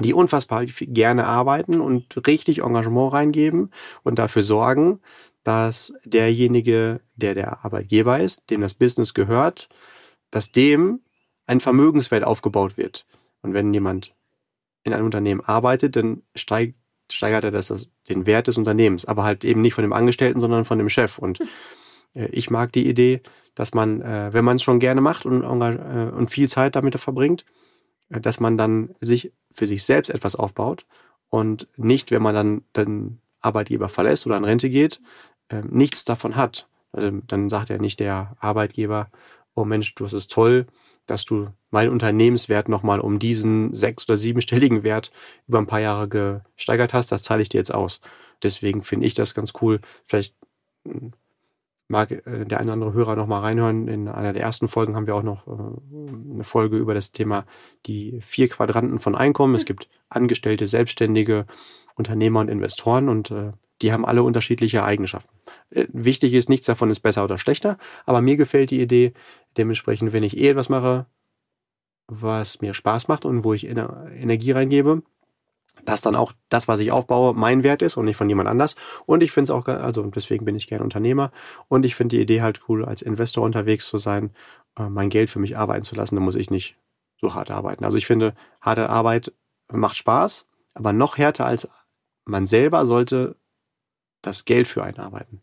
die 0.00 0.14
unfassbar 0.14 0.64
gerne 0.64 1.26
arbeiten 1.26 1.80
und 1.80 2.26
richtig 2.26 2.62
Engagement 2.62 3.12
reingeben 3.12 3.70
und 4.02 4.18
dafür 4.18 4.42
sorgen, 4.42 5.00
dass 5.44 5.92
derjenige, 6.04 7.00
der 7.16 7.34
der 7.34 7.64
Arbeitgeber 7.64 8.20
ist, 8.20 8.48
dem 8.50 8.60
das 8.60 8.74
Business 8.74 9.12
gehört, 9.12 9.68
dass 10.30 10.52
dem 10.52 11.00
ein 11.46 11.60
Vermögenswert 11.60 12.24
aufgebaut 12.24 12.76
wird. 12.76 13.06
Und 13.42 13.52
wenn 13.52 13.74
jemand 13.74 14.14
in 14.84 14.92
einem 14.92 15.04
Unternehmen 15.04 15.40
arbeitet, 15.40 15.96
dann 15.96 16.22
steigt, 16.34 16.76
steigert 17.10 17.44
er 17.44 17.50
das, 17.50 17.68
das, 17.68 17.90
den 18.08 18.26
Wert 18.26 18.46
des 18.46 18.58
Unternehmens, 18.58 19.04
aber 19.04 19.24
halt 19.24 19.44
eben 19.44 19.60
nicht 19.60 19.74
von 19.74 19.82
dem 19.82 19.92
Angestellten, 19.92 20.40
sondern 20.40 20.64
von 20.64 20.78
dem 20.78 20.88
Chef. 20.88 21.18
Und 21.18 21.40
äh, 22.14 22.26
ich 22.26 22.50
mag 22.50 22.72
die 22.72 22.88
Idee, 22.88 23.22
dass 23.54 23.74
man, 23.74 24.00
äh, 24.00 24.32
wenn 24.32 24.44
man 24.44 24.56
es 24.56 24.62
schon 24.62 24.80
gerne 24.80 25.00
macht 25.00 25.26
und, 25.26 25.42
äh, 25.42 26.10
und 26.12 26.30
viel 26.30 26.48
Zeit 26.48 26.76
damit 26.76 26.98
verbringt, 26.98 27.44
äh, 28.08 28.20
dass 28.20 28.40
man 28.40 28.56
dann 28.56 28.94
sich 29.00 29.32
für 29.50 29.66
sich 29.66 29.84
selbst 29.84 30.10
etwas 30.10 30.36
aufbaut 30.36 30.86
und 31.28 31.68
nicht, 31.76 32.10
wenn 32.10 32.22
man 32.22 32.34
dann 32.34 32.62
den 32.76 33.20
Arbeitgeber 33.40 33.88
verlässt 33.88 34.26
oder 34.26 34.36
in 34.36 34.44
Rente 34.44 34.70
geht, 34.70 35.00
äh, 35.48 35.62
nichts 35.68 36.04
davon 36.04 36.36
hat. 36.36 36.68
Also, 36.92 37.20
dann 37.26 37.50
sagt 37.50 37.70
ja 37.70 37.78
nicht 37.78 38.00
der 38.00 38.36
Arbeitgeber, 38.40 39.10
oh 39.54 39.64
Mensch, 39.64 39.94
du 39.94 40.04
hast 40.04 40.12
es 40.12 40.26
toll, 40.26 40.66
dass 41.06 41.24
du 41.24 41.48
meinen 41.70 41.90
Unternehmenswert 41.90 42.68
nochmal 42.68 43.00
um 43.00 43.18
diesen 43.18 43.74
sechs- 43.74 44.08
oder 44.08 44.16
siebenstelligen 44.16 44.82
Wert 44.82 45.10
über 45.48 45.58
ein 45.58 45.66
paar 45.66 45.80
Jahre 45.80 46.42
gesteigert 46.56 46.94
hast, 46.94 47.12
das 47.12 47.22
zahle 47.22 47.42
ich 47.42 47.48
dir 47.48 47.58
jetzt 47.58 47.74
aus. 47.74 48.00
Deswegen 48.42 48.82
finde 48.82 49.06
ich 49.06 49.14
das 49.14 49.34
ganz 49.34 49.52
cool. 49.60 49.80
Vielleicht 50.04 50.34
hm, 50.84 51.12
mag 51.88 52.10
äh, 52.10 52.44
der 52.44 52.58
eine 52.58 52.68
oder 52.68 52.72
andere 52.72 52.92
Hörer 52.92 53.16
nochmal 53.16 53.42
reinhören. 53.42 53.88
In 53.88 54.08
einer 54.08 54.32
der 54.32 54.42
ersten 54.42 54.68
Folgen 54.68 54.96
haben 54.96 55.06
wir 55.06 55.14
auch 55.14 55.22
noch 55.22 55.46
äh, 55.46 56.32
eine 56.32 56.44
Folge 56.44 56.76
über 56.76 56.94
das 56.94 57.12
Thema 57.12 57.46
die 57.86 58.20
vier 58.22 58.48
Quadranten 58.48 58.98
von 58.98 59.14
Einkommen. 59.14 59.54
Es 59.54 59.64
gibt 59.64 59.88
Angestellte, 60.08 60.66
Selbstständige, 60.66 61.46
Unternehmer 61.94 62.40
und 62.40 62.48
Investoren 62.48 63.08
und 63.08 63.30
äh, 63.30 63.52
die 63.82 63.92
haben 63.92 64.04
alle 64.04 64.22
unterschiedliche 64.22 64.84
Eigenschaften. 64.84 65.30
Wichtig 65.74 66.34
ist, 66.34 66.48
nichts 66.48 66.66
davon 66.66 66.90
ist 66.90 67.00
besser 67.00 67.24
oder 67.24 67.38
schlechter, 67.38 67.78
aber 68.04 68.20
mir 68.20 68.36
gefällt 68.36 68.70
die 68.70 68.80
Idee, 68.80 69.14
dementsprechend, 69.56 70.12
wenn 70.12 70.22
ich 70.22 70.36
eh 70.36 70.50
etwas 70.50 70.68
mache, 70.68 71.06
was 72.08 72.60
mir 72.60 72.74
Spaß 72.74 73.08
macht 73.08 73.24
und 73.24 73.44
wo 73.44 73.54
ich 73.54 73.66
Energie 73.66 74.52
reingebe, 74.52 75.02
dass 75.84 76.02
dann 76.02 76.14
auch 76.14 76.32
das, 76.48 76.68
was 76.68 76.80
ich 76.80 76.92
aufbaue, 76.92 77.34
mein 77.34 77.62
Wert 77.62 77.82
ist 77.82 77.96
und 77.96 78.04
nicht 78.04 78.16
von 78.16 78.28
jemand 78.28 78.48
anders. 78.48 78.76
Und 79.06 79.22
ich 79.22 79.32
finde 79.32 79.44
es 79.44 79.50
auch, 79.50 79.66
also 79.66 80.02
deswegen 80.02 80.44
bin 80.44 80.54
ich 80.54 80.66
gerne 80.66 80.84
Unternehmer 80.84 81.32
und 81.68 81.84
ich 81.84 81.94
finde 81.94 82.16
die 82.16 82.22
Idee 82.22 82.42
halt 82.42 82.62
cool, 82.68 82.84
als 82.84 83.02
Investor 83.02 83.44
unterwegs 83.44 83.86
zu 83.86 83.98
sein, 83.98 84.30
äh, 84.78 84.88
mein 84.88 85.08
Geld 85.08 85.30
für 85.30 85.38
mich 85.38 85.56
arbeiten 85.56 85.84
zu 85.84 85.94
lassen. 85.94 86.16
Da 86.16 86.20
muss 86.20 86.36
ich 86.36 86.50
nicht 86.50 86.76
so 87.20 87.34
hart 87.34 87.50
arbeiten. 87.50 87.84
Also 87.84 87.96
ich 87.96 88.06
finde, 88.06 88.34
harte 88.60 88.90
Arbeit 88.90 89.32
macht 89.70 89.96
Spaß, 89.96 90.46
aber 90.74 90.92
noch 90.92 91.16
härter 91.16 91.46
als 91.46 91.68
man 92.24 92.46
selber 92.46 92.86
sollte 92.86 93.36
das 94.20 94.44
Geld 94.44 94.68
für 94.68 94.84
einen 94.84 94.98
arbeiten. 94.98 95.42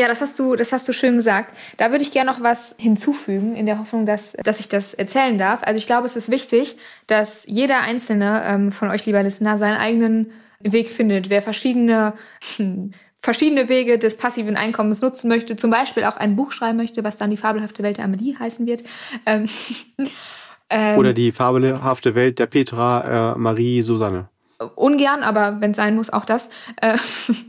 Ja, 0.00 0.08
das 0.08 0.22
hast 0.22 0.38
du, 0.38 0.56
das 0.56 0.72
hast 0.72 0.88
du 0.88 0.94
schön 0.94 1.16
gesagt. 1.16 1.54
Da 1.76 1.90
würde 1.90 2.02
ich 2.02 2.10
gerne 2.10 2.30
noch 2.30 2.40
was 2.40 2.74
hinzufügen, 2.78 3.54
in 3.54 3.66
der 3.66 3.78
Hoffnung, 3.78 4.06
dass, 4.06 4.32
dass 4.32 4.58
ich 4.58 4.66
das 4.66 4.94
erzählen 4.94 5.36
darf. 5.36 5.62
Also 5.62 5.76
ich 5.76 5.84
glaube, 5.84 6.06
es 6.06 6.16
ist 6.16 6.30
wichtig, 6.30 6.78
dass 7.06 7.44
jeder 7.46 7.82
einzelne 7.82 8.42
ähm, 8.46 8.72
von 8.72 8.88
euch, 8.88 9.04
lieber 9.04 9.22
Listener, 9.22 9.58
seinen 9.58 9.76
eigenen 9.76 10.32
Weg 10.60 10.88
findet. 10.88 11.28
Wer 11.28 11.42
verschiedene 11.42 12.14
verschiedene 13.18 13.68
Wege 13.68 13.98
des 13.98 14.16
passiven 14.16 14.56
Einkommens 14.56 15.02
nutzen 15.02 15.28
möchte, 15.28 15.56
zum 15.56 15.70
Beispiel 15.70 16.04
auch 16.04 16.16
ein 16.16 16.34
Buch 16.34 16.52
schreiben 16.52 16.78
möchte, 16.78 17.04
was 17.04 17.18
dann 17.18 17.28
die 17.28 17.36
fabelhafte 17.36 17.82
Welt 17.82 17.98
der 17.98 18.06
Amelie 18.06 18.38
heißen 18.38 18.66
wird. 18.66 18.82
Ähm, 19.26 19.50
ähm, 20.70 20.98
Oder 20.98 21.12
die 21.12 21.30
fabelhafte 21.30 22.14
Welt 22.14 22.38
der 22.38 22.46
Petra, 22.46 23.34
äh, 23.34 23.38
Marie, 23.38 23.82
Susanne 23.82 24.30
ungern, 24.76 25.22
aber 25.22 25.60
wenn 25.60 25.72
es 25.72 25.76
sein 25.76 25.96
muss, 25.96 26.10
auch 26.10 26.24
das, 26.24 26.50
äh, 26.80 26.96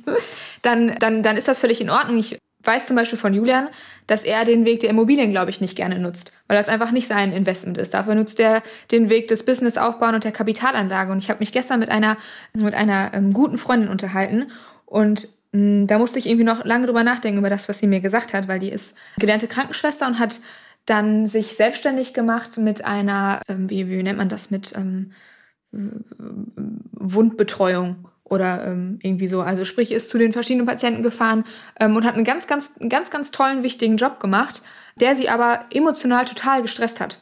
dann, 0.61 0.95
dann, 0.99 1.23
dann 1.23 1.37
ist 1.37 1.47
das 1.47 1.59
völlig 1.59 1.81
in 1.81 1.89
Ordnung. 1.89 2.17
Ich 2.17 2.37
weiß 2.63 2.85
zum 2.85 2.95
Beispiel 2.95 3.17
von 3.17 3.33
Julian, 3.33 3.69
dass 4.07 4.23
er 4.23 4.45
den 4.45 4.65
Weg 4.65 4.81
der 4.81 4.89
Immobilien, 4.89 5.31
glaube 5.31 5.49
ich, 5.49 5.61
nicht 5.61 5.75
gerne 5.75 5.97
nutzt, 5.99 6.31
weil 6.47 6.57
das 6.57 6.67
einfach 6.67 6.91
nicht 6.91 7.07
sein 7.07 7.31
Investment 7.33 7.77
ist. 7.77 7.93
Dafür 7.93 8.15
nutzt 8.15 8.39
er 8.39 8.61
den 8.91 9.09
Weg 9.09 9.27
des 9.27 9.43
Business 9.45 9.77
aufbauen 9.77 10.15
und 10.15 10.23
der 10.23 10.31
Kapitalanlage. 10.31 11.11
Und 11.11 11.19
ich 11.19 11.29
habe 11.29 11.39
mich 11.39 11.51
gestern 11.51 11.79
mit 11.79 11.89
einer 11.89 12.17
mit 12.53 12.73
einer 12.73 13.13
ähm, 13.13 13.33
guten 13.33 13.57
Freundin 13.57 13.89
unterhalten 13.89 14.51
und 14.85 15.27
mh, 15.53 15.59
hm, 15.59 15.87
da 15.87 15.97
musste 15.97 16.19
ich 16.19 16.27
irgendwie 16.27 16.45
noch 16.45 16.65
lange 16.65 16.85
drüber 16.85 17.03
nachdenken 17.03 17.39
über 17.39 17.49
das, 17.49 17.67
was 17.69 17.79
sie 17.79 17.87
mir 17.87 18.01
gesagt 18.01 18.33
hat, 18.33 18.47
weil 18.47 18.59
die 18.59 18.69
ist 18.69 18.95
gelernte 19.17 19.47
Krankenschwester 19.47 20.07
und 20.07 20.19
hat 20.19 20.39
dann 20.85 21.27
sich 21.27 21.55
selbstständig 21.55 22.13
gemacht 22.13 22.57
mit 22.57 22.85
einer, 22.85 23.41
ähm, 23.47 23.69
wie, 23.69 23.87
wie 23.87 24.03
nennt 24.03 24.17
man 24.17 24.29
das, 24.29 24.51
mit 24.51 24.73
ähm, 24.75 25.11
Wundbetreuung 25.71 28.07
oder 28.23 28.65
ähm, 28.65 28.99
irgendwie 29.03 29.27
so. 29.27 29.41
Also 29.41 29.65
sprich, 29.65 29.91
ist 29.91 30.09
zu 30.09 30.17
den 30.17 30.33
verschiedenen 30.33 30.65
Patienten 30.65 31.03
gefahren 31.03 31.45
ähm, 31.79 31.95
und 31.95 32.05
hat 32.05 32.15
einen 32.15 32.23
ganz, 32.23 32.47
ganz, 32.47 32.75
ganz, 32.87 33.09
ganz 33.09 33.31
tollen, 33.31 33.63
wichtigen 33.63 33.97
Job 33.97 34.19
gemacht, 34.19 34.61
der 34.95 35.15
sie 35.15 35.29
aber 35.29 35.65
emotional 35.71 36.25
total 36.25 36.61
gestresst 36.61 36.99
hat. 36.99 37.19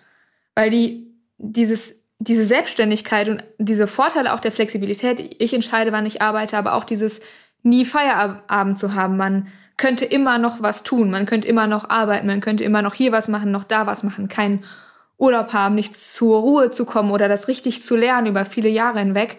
Weil 0.55 0.69
die 0.69 1.07
dieses, 1.37 2.03
diese 2.19 2.45
Selbstständigkeit 2.45 3.29
und 3.29 3.43
diese 3.57 3.87
Vorteile 3.87 4.33
auch 4.33 4.39
der 4.39 4.51
Flexibilität, 4.51 5.35
ich 5.39 5.53
entscheide, 5.53 5.91
wann 5.91 6.05
ich 6.05 6.21
arbeite, 6.21 6.57
aber 6.57 6.73
auch 6.73 6.83
dieses 6.83 7.21
nie 7.63 7.85
Feierabend 7.85 8.77
zu 8.77 8.93
haben, 8.93 9.17
man 9.17 9.47
könnte 9.77 10.05
immer 10.05 10.37
noch 10.37 10.61
was 10.61 10.83
tun, 10.83 11.09
man 11.09 11.25
könnte 11.25 11.47
immer 11.47 11.65
noch 11.65 11.89
arbeiten, 11.89 12.27
man 12.27 12.41
könnte 12.41 12.63
immer 12.63 12.81
noch 12.81 12.93
hier 12.93 13.11
was 13.11 13.29
machen, 13.29 13.51
noch 13.51 13.63
da 13.63 13.87
was 13.87 14.03
machen, 14.03 14.27
kein 14.27 14.63
Urlaub 15.19 15.53
haben, 15.53 15.75
nicht 15.75 15.95
zur 15.95 16.39
Ruhe 16.39 16.71
zu 16.71 16.85
kommen 16.85 17.11
oder 17.11 17.27
das 17.27 17.47
richtig 17.47 17.83
zu 17.83 17.95
lernen 17.95 18.27
über 18.27 18.45
viele 18.45 18.69
Jahre 18.69 18.99
hinweg, 18.99 19.37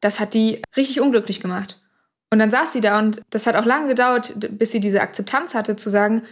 das 0.00 0.20
hat 0.20 0.34
die 0.34 0.62
richtig 0.76 1.00
unglücklich 1.00 1.40
gemacht. 1.40 1.80
Und 2.30 2.38
dann 2.38 2.50
saß 2.50 2.72
sie 2.72 2.80
da 2.80 2.98
und 2.98 3.22
das 3.30 3.46
hat 3.46 3.56
auch 3.56 3.64
lange 3.64 3.88
gedauert, 3.88 4.34
bis 4.36 4.70
sie 4.70 4.80
diese 4.80 5.00
Akzeptanz 5.00 5.54
hatte, 5.54 5.76
zu 5.76 5.90
sagen, 5.90 6.22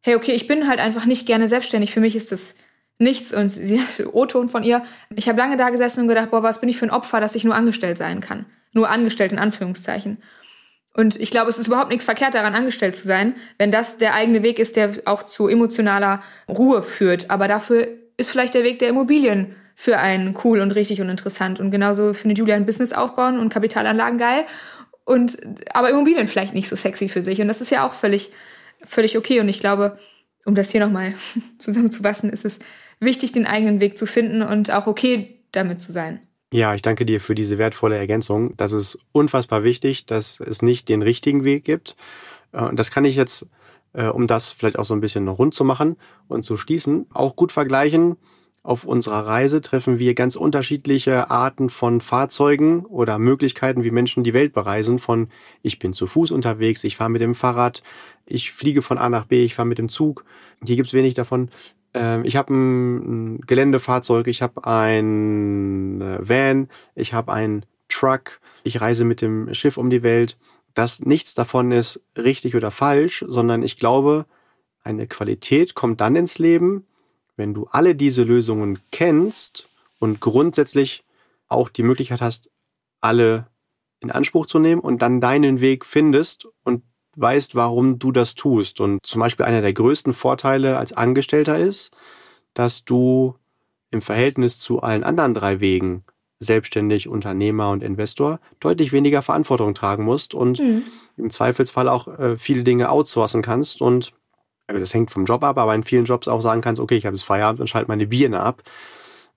hey, 0.00 0.14
okay, 0.14 0.32
ich 0.32 0.46
bin 0.46 0.68
halt 0.68 0.80
einfach 0.80 1.04
nicht 1.04 1.26
gerne 1.26 1.46
selbstständig, 1.48 1.92
für 1.92 2.00
mich 2.00 2.16
ist 2.16 2.32
das 2.32 2.54
nichts. 2.98 3.34
Und 3.34 3.50
sie 3.50 3.80
hat 3.82 4.06
O-Ton 4.12 4.48
von 4.48 4.62
ihr. 4.62 4.84
Ich 5.14 5.28
habe 5.28 5.38
lange 5.38 5.56
da 5.56 5.70
gesessen 5.70 6.00
und 6.00 6.08
gedacht, 6.08 6.30
boah, 6.30 6.42
was 6.42 6.60
bin 6.60 6.68
ich 6.68 6.78
für 6.78 6.86
ein 6.86 6.90
Opfer, 6.90 7.20
dass 7.20 7.34
ich 7.34 7.44
nur 7.44 7.54
angestellt 7.54 7.98
sein 7.98 8.20
kann. 8.20 8.46
Nur 8.72 8.88
angestellt 8.88 9.32
in 9.32 9.38
Anführungszeichen. 9.38 10.22
Und 10.94 11.18
ich 11.18 11.30
glaube, 11.30 11.50
es 11.50 11.58
ist 11.58 11.68
überhaupt 11.68 11.90
nichts 11.90 12.04
verkehrt 12.04 12.34
daran, 12.34 12.54
angestellt 12.54 12.94
zu 12.94 13.06
sein, 13.06 13.34
wenn 13.58 13.72
das 13.72 13.96
der 13.96 14.14
eigene 14.14 14.42
Weg 14.42 14.58
ist, 14.58 14.76
der 14.76 14.92
auch 15.06 15.22
zu 15.24 15.48
emotionaler 15.48 16.22
Ruhe 16.48 16.82
führt. 16.82 17.30
Aber 17.30 17.48
dafür 17.48 17.88
ist 18.16 18.30
vielleicht 18.30 18.54
der 18.54 18.64
Weg 18.64 18.78
der 18.78 18.88
Immobilien 18.88 19.56
für 19.74 19.98
einen 19.98 20.36
cool 20.44 20.60
und 20.60 20.72
richtig 20.72 21.00
und 21.00 21.08
interessant. 21.08 21.60
Und 21.60 21.70
genauso 21.70 22.14
findet 22.14 22.38
Julia 22.38 22.56
ein 22.56 22.66
Business 22.66 22.92
aufbauen 22.92 23.38
und 23.38 23.48
Kapitalanlagen 23.48 24.18
geil. 24.18 24.44
Und, 25.04 25.38
aber 25.74 25.90
Immobilien 25.90 26.28
vielleicht 26.28 26.54
nicht 26.54 26.68
so 26.68 26.76
sexy 26.76 27.08
für 27.08 27.22
sich. 27.22 27.40
Und 27.40 27.48
das 27.48 27.60
ist 27.60 27.70
ja 27.70 27.86
auch 27.86 27.94
völlig, 27.94 28.30
völlig 28.84 29.18
okay. 29.18 29.40
Und 29.40 29.48
ich 29.48 29.60
glaube, 29.60 29.98
um 30.44 30.54
das 30.54 30.70
hier 30.70 30.80
nochmal 30.80 31.14
zusammenzufassen, 31.58 32.30
ist 32.30 32.44
es 32.44 32.58
wichtig, 33.00 33.32
den 33.32 33.46
eigenen 33.46 33.80
Weg 33.80 33.98
zu 33.98 34.06
finden 34.06 34.42
und 34.42 34.70
auch 34.70 34.86
okay 34.86 35.40
damit 35.52 35.80
zu 35.80 35.92
sein. 35.92 36.20
Ja, 36.52 36.74
ich 36.74 36.82
danke 36.82 37.06
dir 37.06 37.20
für 37.20 37.34
diese 37.34 37.58
wertvolle 37.58 37.96
Ergänzung. 37.96 38.56
Das 38.56 38.72
ist 38.72 38.98
unfassbar 39.12 39.64
wichtig, 39.64 40.06
dass 40.06 40.38
es 40.38 40.60
nicht 40.60 40.88
den 40.88 41.02
richtigen 41.02 41.44
Weg 41.44 41.64
gibt. 41.64 41.96
Äh, 42.52 42.62
und 42.62 42.78
das 42.78 42.90
kann 42.90 43.04
ich 43.04 43.16
jetzt 43.16 43.46
äh, 43.92 44.06
um 44.06 44.26
das 44.26 44.52
vielleicht 44.52 44.78
auch 44.78 44.84
so 44.84 44.94
ein 44.94 45.00
bisschen 45.00 45.28
rund 45.28 45.54
zu 45.54 45.64
machen 45.64 45.96
und 46.28 46.44
zu 46.44 46.56
schließen, 46.56 47.06
auch 47.12 47.36
gut 47.36 47.52
vergleichen. 47.52 48.16
Auf 48.64 48.84
unserer 48.84 49.26
Reise 49.26 49.60
treffen 49.60 49.98
wir 49.98 50.14
ganz 50.14 50.36
unterschiedliche 50.36 51.30
Arten 51.32 51.68
von 51.68 52.00
Fahrzeugen 52.00 52.86
oder 52.86 53.18
Möglichkeiten, 53.18 53.82
wie 53.82 53.90
Menschen 53.90 54.22
die 54.22 54.34
Welt 54.34 54.52
bereisen. 54.52 55.00
Von 55.00 55.28
ich 55.62 55.80
bin 55.80 55.92
zu 55.92 56.06
Fuß 56.06 56.30
unterwegs, 56.30 56.84
ich 56.84 56.96
fahre 56.96 57.10
mit 57.10 57.22
dem 57.22 57.34
Fahrrad, 57.34 57.82
ich 58.24 58.52
fliege 58.52 58.82
von 58.82 58.98
A 58.98 59.08
nach 59.08 59.26
B, 59.26 59.44
ich 59.44 59.56
fahre 59.56 59.66
mit 59.66 59.78
dem 59.78 59.88
Zug. 59.88 60.24
Hier 60.64 60.76
gibt's 60.76 60.92
wenig 60.92 61.14
davon. 61.14 61.50
Ähm, 61.92 62.24
ich 62.24 62.36
habe 62.36 62.54
ein 62.54 63.40
Geländefahrzeug, 63.40 64.28
ich 64.28 64.42
habe 64.42 64.64
ein 64.64 66.00
äh, 66.00 66.18
Van, 66.20 66.68
ich 66.94 67.12
habe 67.14 67.32
ein 67.32 67.66
Truck, 67.88 68.40
ich 68.62 68.80
reise 68.80 69.04
mit 69.04 69.22
dem 69.22 69.52
Schiff 69.54 69.76
um 69.76 69.90
die 69.90 70.04
Welt 70.04 70.38
dass 70.74 71.00
nichts 71.00 71.34
davon 71.34 71.72
ist 71.72 72.02
richtig 72.16 72.56
oder 72.56 72.70
falsch, 72.70 73.24
sondern 73.28 73.62
ich 73.62 73.78
glaube, 73.78 74.26
eine 74.82 75.06
Qualität 75.06 75.74
kommt 75.74 76.00
dann 76.00 76.16
ins 76.16 76.38
Leben, 76.38 76.86
wenn 77.36 77.54
du 77.54 77.66
alle 77.70 77.94
diese 77.94 78.24
Lösungen 78.24 78.78
kennst 78.90 79.68
und 79.98 80.20
grundsätzlich 80.20 81.04
auch 81.48 81.68
die 81.68 81.82
Möglichkeit 81.82 82.20
hast, 82.20 82.50
alle 83.00 83.46
in 84.00 84.10
Anspruch 84.10 84.46
zu 84.46 84.58
nehmen 84.58 84.80
und 84.80 85.02
dann 85.02 85.20
deinen 85.20 85.60
Weg 85.60 85.84
findest 85.84 86.48
und 86.64 86.82
weißt, 87.16 87.54
warum 87.54 87.98
du 87.98 88.10
das 88.10 88.34
tust. 88.34 88.80
Und 88.80 89.04
zum 89.04 89.20
Beispiel 89.20 89.46
einer 89.46 89.62
der 89.62 89.72
größten 89.72 90.12
Vorteile 90.12 90.78
als 90.78 90.92
Angestellter 90.92 91.58
ist, 91.58 91.92
dass 92.54 92.84
du 92.84 93.36
im 93.90 94.02
Verhältnis 94.02 94.58
zu 94.58 94.82
allen 94.82 95.04
anderen 95.04 95.34
drei 95.34 95.60
Wegen 95.60 96.04
selbstständig 96.42 97.08
Unternehmer 97.08 97.70
und 97.70 97.82
Investor 97.82 98.40
deutlich 98.60 98.92
weniger 98.92 99.22
Verantwortung 99.22 99.74
tragen 99.74 100.04
musst 100.04 100.34
und 100.34 100.60
mhm. 100.60 100.84
im 101.16 101.30
Zweifelsfall 101.30 101.88
auch 101.88 102.08
äh, 102.18 102.36
viele 102.36 102.64
Dinge 102.64 102.90
outsourcen 102.90 103.42
kannst 103.42 103.82
und 103.82 104.12
äh, 104.66 104.78
das 104.78 104.94
hängt 104.94 105.10
vom 105.10 105.24
Job 105.24 105.42
ab, 105.44 105.58
aber 105.58 105.74
in 105.74 105.84
vielen 105.84 106.04
Jobs 106.04 106.28
auch 106.28 106.40
sagen 106.40 106.60
kannst, 106.60 106.80
okay, 106.80 106.96
ich 106.96 107.06
habe 107.06 107.16
jetzt 107.16 107.24
Feierabend 107.24 107.60
und 107.60 107.68
schalte 107.68 107.88
meine 107.88 108.06
Birne 108.06 108.40
ab. 108.40 108.62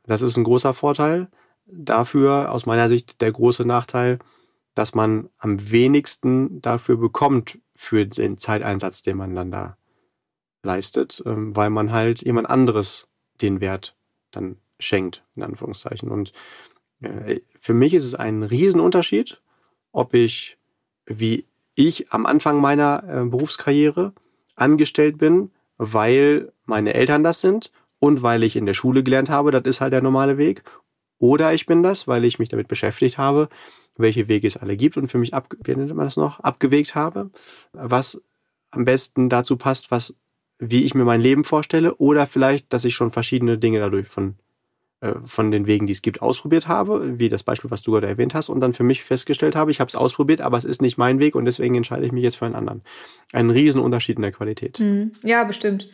Das 0.03 0.21
ist 0.21 0.37
ein 0.37 0.43
großer 0.43 0.73
Vorteil. 0.73 1.29
Dafür 1.65 2.51
aus 2.51 2.65
meiner 2.65 2.89
Sicht 2.89 3.21
der 3.21 3.31
große 3.31 3.65
Nachteil, 3.65 4.19
dass 4.75 4.93
man 4.93 5.29
am 5.37 5.71
wenigsten 5.71 6.61
dafür 6.61 6.97
bekommt 6.97 7.59
für 7.75 8.05
den 8.05 8.37
Zeiteinsatz, 8.37 9.01
den 9.01 9.17
man 9.17 9.35
dann 9.35 9.51
da 9.51 9.77
leistet, 10.63 11.23
ähm, 11.25 11.55
weil 11.55 11.69
man 11.69 11.91
halt 11.91 12.21
jemand 12.21 12.49
anderes 12.49 13.07
den 13.41 13.61
Wert 13.61 13.95
dann 14.31 14.57
schenkt, 14.79 15.23
in 15.35 15.43
Anführungszeichen. 15.43 16.09
Und 16.09 16.33
für 17.59 17.73
mich 17.73 17.93
ist 17.93 18.05
es 18.05 18.15
ein 18.15 18.43
Riesenunterschied, 18.43 19.41
ob 19.91 20.13
ich, 20.13 20.57
wie 21.05 21.45
ich 21.75 22.11
am 22.11 22.25
Anfang 22.25 22.61
meiner 22.61 23.03
äh, 23.07 23.25
Berufskarriere 23.25 24.13
angestellt 24.55 25.17
bin, 25.17 25.51
weil 25.77 26.53
meine 26.65 26.93
Eltern 26.93 27.23
das 27.23 27.41
sind 27.41 27.71
und 27.99 28.23
weil 28.23 28.43
ich 28.43 28.55
in 28.55 28.65
der 28.65 28.73
Schule 28.73 29.03
gelernt 29.03 29.29
habe, 29.29 29.51
das 29.51 29.63
ist 29.65 29.81
halt 29.81 29.93
der 29.93 30.01
normale 30.01 30.37
Weg. 30.37 30.63
Oder 31.17 31.53
ich 31.53 31.65
bin 31.65 31.83
das, 31.83 32.07
weil 32.07 32.25
ich 32.25 32.39
mich 32.39 32.49
damit 32.49 32.67
beschäftigt 32.67 33.17
habe, 33.17 33.49
welche 33.97 34.27
Wege 34.27 34.47
es 34.47 34.57
alle 34.57 34.75
gibt 34.77 34.97
und 34.97 35.07
für 35.07 35.17
mich 35.17 35.33
ab, 35.33 35.53
wie 35.63 35.75
nennt 35.75 35.93
man 35.93 36.05
das 36.05 36.17
noch, 36.17 36.39
abgewegt 36.39 36.95
habe, 36.95 37.31
was 37.71 38.21
am 38.71 38.85
besten 38.85 39.29
dazu 39.29 39.57
passt, 39.57 39.91
was, 39.91 40.17
wie 40.59 40.83
ich 40.83 40.93
mir 40.93 41.05
mein 41.05 41.21
Leben 41.21 41.43
vorstelle, 41.43 41.95
oder 41.95 42.27
vielleicht, 42.27 42.73
dass 42.73 42.85
ich 42.85 42.95
schon 42.95 43.11
verschiedene 43.11 43.57
Dinge 43.57 43.79
dadurch 43.79 44.07
von 44.07 44.31
äh, 44.31 44.44
von 45.25 45.51
den 45.51 45.67
Wegen, 45.67 45.87
die 45.87 45.93
es 45.93 46.01
gibt, 46.01 46.21
ausprobiert 46.21 46.67
habe, 46.67 47.19
wie 47.19 47.29
das 47.29 47.43
Beispiel, 47.43 47.71
was 47.71 47.81
du 47.81 47.91
gerade 47.91 48.07
erwähnt 48.07 48.33
hast, 48.33 48.49
und 48.49 48.61
dann 48.61 48.73
für 48.73 48.83
mich 48.83 49.03
festgestellt 49.03 49.55
habe, 49.55 49.71
ich 49.71 49.79
habe 49.79 49.89
es 49.89 49.95
ausprobiert, 49.95 50.41
aber 50.41 50.57
es 50.57 50.65
ist 50.65 50.81
nicht 50.81 50.97
mein 50.97 51.19
Weg 51.19 51.35
und 51.35 51.45
deswegen 51.45 51.75
entscheide 51.75 52.05
ich 52.05 52.11
mich 52.11 52.23
jetzt 52.23 52.37
für 52.37 52.45
einen 52.45 52.55
anderen. 52.55 52.81
Ein 53.33 53.49
Riesenunterschied 53.49 54.17
in 54.17 54.23
der 54.23 54.31
Qualität. 54.31 54.79
Mhm. 54.79 55.11
Ja, 55.23 55.43
bestimmt. 55.43 55.87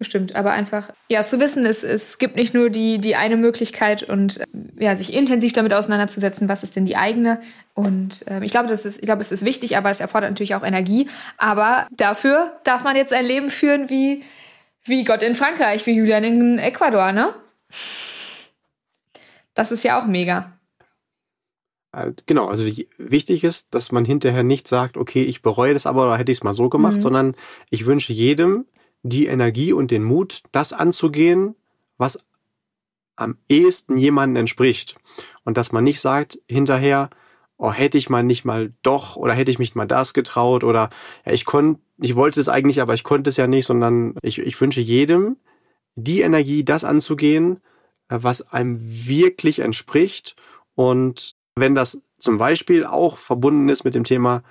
Bestimmt, 0.00 0.34
aber 0.34 0.52
einfach, 0.52 0.88
ja, 1.10 1.22
zu 1.22 1.40
wissen, 1.40 1.66
es, 1.66 1.84
es 1.84 2.16
gibt 2.16 2.34
nicht 2.34 2.54
nur 2.54 2.70
die, 2.70 3.02
die 3.02 3.16
eine 3.16 3.36
Möglichkeit 3.36 4.02
und 4.02 4.40
ja, 4.78 4.96
sich 4.96 5.12
intensiv 5.12 5.52
damit 5.52 5.74
auseinanderzusetzen, 5.74 6.48
was 6.48 6.62
ist 6.62 6.74
denn 6.74 6.86
die 6.86 6.96
eigene. 6.96 7.38
Und 7.74 8.26
äh, 8.26 8.42
ich 8.42 8.50
glaube, 8.50 8.70
das 8.70 8.86
ist, 8.86 8.96
ich 8.96 9.04
glaube, 9.04 9.20
es 9.20 9.30
ist 9.30 9.44
wichtig, 9.44 9.76
aber 9.76 9.90
es 9.90 10.00
erfordert 10.00 10.30
natürlich 10.30 10.54
auch 10.54 10.62
Energie. 10.62 11.10
Aber 11.36 11.86
dafür 11.94 12.58
darf 12.64 12.82
man 12.82 12.96
jetzt 12.96 13.12
ein 13.12 13.26
Leben 13.26 13.50
führen 13.50 13.90
wie, 13.90 14.22
wie 14.84 15.04
Gott 15.04 15.22
in 15.22 15.34
Frankreich, 15.34 15.84
wie 15.84 15.92
Julian 15.92 16.24
in 16.24 16.58
Ecuador, 16.58 17.12
ne? 17.12 17.34
Das 19.54 19.72
ist 19.72 19.84
ja 19.84 20.00
auch 20.00 20.06
mega. 20.06 20.52
Äh, 21.92 22.12
genau, 22.26 22.48
also 22.48 22.64
wichtig 22.98 23.44
ist, 23.44 23.74
dass 23.74 23.92
man 23.92 24.04
hinterher 24.04 24.42
nicht 24.42 24.68
sagt, 24.68 24.96
okay, 24.96 25.22
ich 25.22 25.42
bereue 25.42 25.74
das 25.74 25.86
aber 25.86 26.04
oder 26.04 26.16
hätte 26.16 26.32
ich 26.32 26.38
es 26.38 26.44
mal 26.44 26.54
so 26.54 26.68
gemacht, 26.68 26.96
mhm. 26.96 27.00
sondern 27.00 27.36
ich 27.68 27.86
wünsche 27.86 28.12
jedem 28.12 28.66
die 29.02 29.26
Energie 29.26 29.72
und 29.72 29.90
den 29.90 30.04
Mut, 30.04 30.42
das 30.52 30.72
anzugehen, 30.72 31.54
was 31.96 32.18
am 33.16 33.36
ehesten 33.48 33.96
jemandem 33.96 34.40
entspricht. 34.40 34.96
Und 35.44 35.56
dass 35.56 35.72
man 35.72 35.84
nicht 35.84 36.00
sagt 36.00 36.38
hinterher, 36.48 37.10
oh, 37.56 37.72
hätte 37.72 37.98
ich 37.98 38.08
mal 38.08 38.22
nicht 38.22 38.44
mal 38.44 38.72
doch 38.82 39.16
oder 39.16 39.34
hätte 39.34 39.50
ich 39.50 39.58
mich 39.58 39.74
mal 39.74 39.86
das 39.86 40.14
getraut 40.14 40.64
oder 40.64 40.90
ja, 41.26 41.32
ich 41.32 41.44
konnte, 41.44 41.80
ich 41.98 42.16
wollte 42.16 42.40
es 42.40 42.48
eigentlich, 42.48 42.80
aber 42.80 42.94
ich 42.94 43.04
konnte 43.04 43.30
es 43.30 43.36
ja 43.36 43.46
nicht, 43.46 43.66
sondern 43.66 44.14
ich, 44.22 44.38
ich 44.38 44.58
wünsche 44.60 44.80
jedem 44.80 45.36
die 45.96 46.22
Energie, 46.22 46.64
das 46.64 46.84
anzugehen, 46.84 47.60
was 48.10 48.52
einem 48.52 48.78
wirklich 48.80 49.60
entspricht. 49.60 50.36
Und 50.74 51.34
wenn 51.54 51.74
das 51.74 52.02
zum 52.18 52.38
Beispiel 52.38 52.84
auch 52.84 53.16
verbunden 53.16 53.68
ist 53.68 53.84
mit 53.84 53.94
dem 53.94 54.04
Thema 54.04 54.42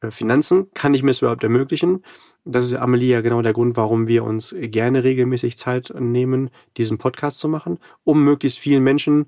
äh, 0.00 0.10
Finanzen, 0.10 0.70
kann 0.74 0.94
ich 0.94 1.02
mir 1.02 1.10
es 1.10 1.20
überhaupt 1.20 1.42
ermöglichen? 1.42 2.04
Das 2.44 2.62
ist 2.62 2.74
Amelie 2.74 3.12
ja 3.12 3.20
genau 3.22 3.42
der 3.42 3.52
Grund, 3.52 3.76
warum 3.76 4.06
wir 4.06 4.22
uns 4.22 4.54
gerne 4.56 5.02
regelmäßig 5.02 5.58
Zeit 5.58 5.92
nehmen, 5.98 6.50
diesen 6.76 6.98
Podcast 6.98 7.40
zu 7.40 7.48
machen, 7.48 7.78
um 8.04 8.22
möglichst 8.22 8.58
vielen 8.58 8.84
Menschen 8.84 9.26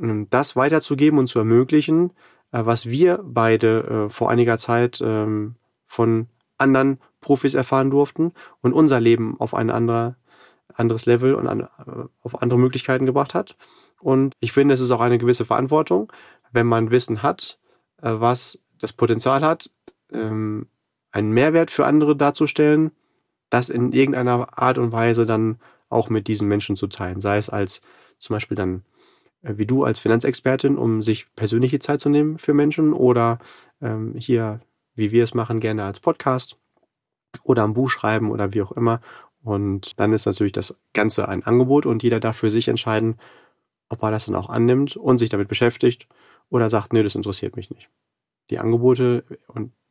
ähm, 0.00 0.28
das 0.30 0.54
weiterzugeben 0.54 1.18
und 1.18 1.26
zu 1.26 1.38
ermöglichen, 1.40 2.10
äh, 2.52 2.64
was 2.64 2.86
wir 2.86 3.20
beide 3.24 4.06
äh, 4.06 4.08
vor 4.08 4.30
einiger 4.30 4.58
Zeit 4.58 5.00
ähm, 5.04 5.56
von 5.86 6.28
anderen 6.56 7.00
Profis 7.20 7.54
erfahren 7.54 7.90
durften 7.90 8.32
und 8.60 8.72
unser 8.72 9.00
Leben 9.00 9.38
auf 9.40 9.54
eine 9.54 9.74
andere 9.74 10.16
anderes 10.72 11.06
Level 11.06 11.34
und 11.34 11.46
an, 11.46 11.68
auf 12.22 12.42
andere 12.42 12.58
Möglichkeiten 12.58 13.06
gebracht 13.06 13.34
hat. 13.34 13.56
Und 14.00 14.34
ich 14.40 14.52
finde, 14.52 14.74
es 14.74 14.80
ist 14.80 14.90
auch 14.90 15.00
eine 15.00 15.18
gewisse 15.18 15.44
Verantwortung, 15.44 16.12
wenn 16.52 16.66
man 16.66 16.90
Wissen 16.90 17.22
hat, 17.22 17.58
äh, 18.02 18.12
was 18.12 18.60
das 18.80 18.92
Potenzial 18.92 19.42
hat, 19.42 19.70
ähm, 20.12 20.68
einen 21.10 21.32
Mehrwert 21.32 21.70
für 21.70 21.86
andere 21.86 22.16
darzustellen, 22.16 22.90
das 23.50 23.70
in 23.70 23.92
irgendeiner 23.92 24.58
Art 24.58 24.78
und 24.78 24.92
Weise 24.92 25.26
dann 25.26 25.58
auch 25.88 26.08
mit 26.08 26.26
diesen 26.28 26.48
Menschen 26.48 26.76
zu 26.76 26.86
teilen. 26.86 27.20
Sei 27.20 27.36
es 27.36 27.48
als 27.48 27.82
zum 28.18 28.34
Beispiel 28.34 28.56
dann 28.56 28.84
äh, 29.44 29.58
wie 29.58 29.66
du 29.66 29.84
als 29.84 29.98
Finanzexpertin, 29.98 30.76
um 30.76 31.02
sich 31.02 31.26
persönliche 31.36 31.78
Zeit 31.78 32.00
zu 32.00 32.08
nehmen 32.08 32.38
für 32.38 32.54
Menschen 32.54 32.92
oder 32.92 33.38
ähm, 33.80 34.14
hier, 34.16 34.60
wie 34.94 35.12
wir 35.12 35.22
es 35.22 35.34
machen, 35.34 35.60
gerne 35.60 35.84
als 35.84 36.00
Podcast 36.00 36.58
oder 37.42 37.62
am 37.62 37.74
Buch 37.74 37.90
schreiben 37.90 38.30
oder 38.30 38.52
wie 38.54 38.62
auch 38.62 38.72
immer, 38.72 39.00
und 39.44 40.00
dann 40.00 40.12
ist 40.14 40.24
natürlich 40.24 40.52
das 40.52 40.74
Ganze 40.94 41.28
ein 41.28 41.44
Angebot 41.44 41.84
und 41.84 42.02
jeder 42.02 42.18
darf 42.18 42.38
für 42.38 42.50
sich 42.50 42.68
entscheiden, 42.68 43.16
ob 43.90 44.02
er 44.02 44.10
das 44.10 44.24
dann 44.24 44.34
auch 44.34 44.48
annimmt 44.48 44.96
und 44.96 45.18
sich 45.18 45.28
damit 45.28 45.48
beschäftigt 45.48 46.08
oder 46.48 46.70
sagt, 46.70 46.92
nee, 46.92 47.02
das 47.02 47.14
interessiert 47.14 47.54
mich 47.54 47.70
nicht. 47.70 47.90
Die 48.50 48.58
Angebote 48.58 49.24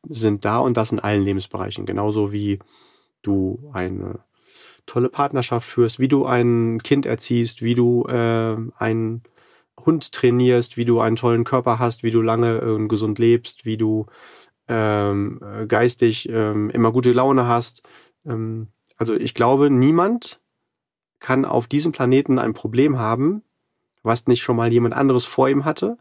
sind 0.09 0.43
da 0.43 0.57
und 0.57 0.75
das 0.75 0.91
in 0.91 0.99
allen 0.99 1.23
Lebensbereichen. 1.23 1.85
Genauso 1.85 2.31
wie 2.31 2.59
du 3.21 3.69
eine 3.73 4.19
tolle 4.87 5.09
Partnerschaft 5.09 5.67
führst, 5.67 5.99
wie 5.99 6.07
du 6.07 6.25
ein 6.25 6.81
Kind 6.83 7.05
erziehst, 7.05 7.61
wie 7.61 7.75
du 7.75 8.05
äh, 8.07 8.57
einen 8.77 9.21
Hund 9.85 10.11
trainierst, 10.11 10.77
wie 10.77 10.85
du 10.85 10.99
einen 10.99 11.15
tollen 11.15 11.43
Körper 11.43 11.77
hast, 11.77 12.01
wie 12.01 12.11
du 12.11 12.21
lange 12.21 12.57
äh, 12.57 12.87
gesund 12.87 13.19
lebst, 13.19 13.65
wie 13.65 13.77
du 13.77 14.07
ähm, 14.67 15.39
geistig 15.67 16.27
ähm, 16.29 16.71
immer 16.71 16.91
gute 16.91 17.11
Laune 17.11 17.47
hast. 17.47 17.83
Ähm, 18.25 18.69
also 18.97 19.15
ich 19.15 19.33
glaube, 19.33 19.69
niemand 19.69 20.39
kann 21.19 21.45
auf 21.45 21.67
diesem 21.67 21.91
Planeten 21.91 22.39
ein 22.39 22.53
Problem 22.53 22.99
haben, 22.99 23.43
was 24.03 24.27
nicht 24.27 24.43
schon 24.43 24.57
mal 24.57 24.71
jemand 24.71 24.93
anderes 24.93 25.25
vor 25.25 25.49
ihm 25.49 25.65
hatte 25.65 25.97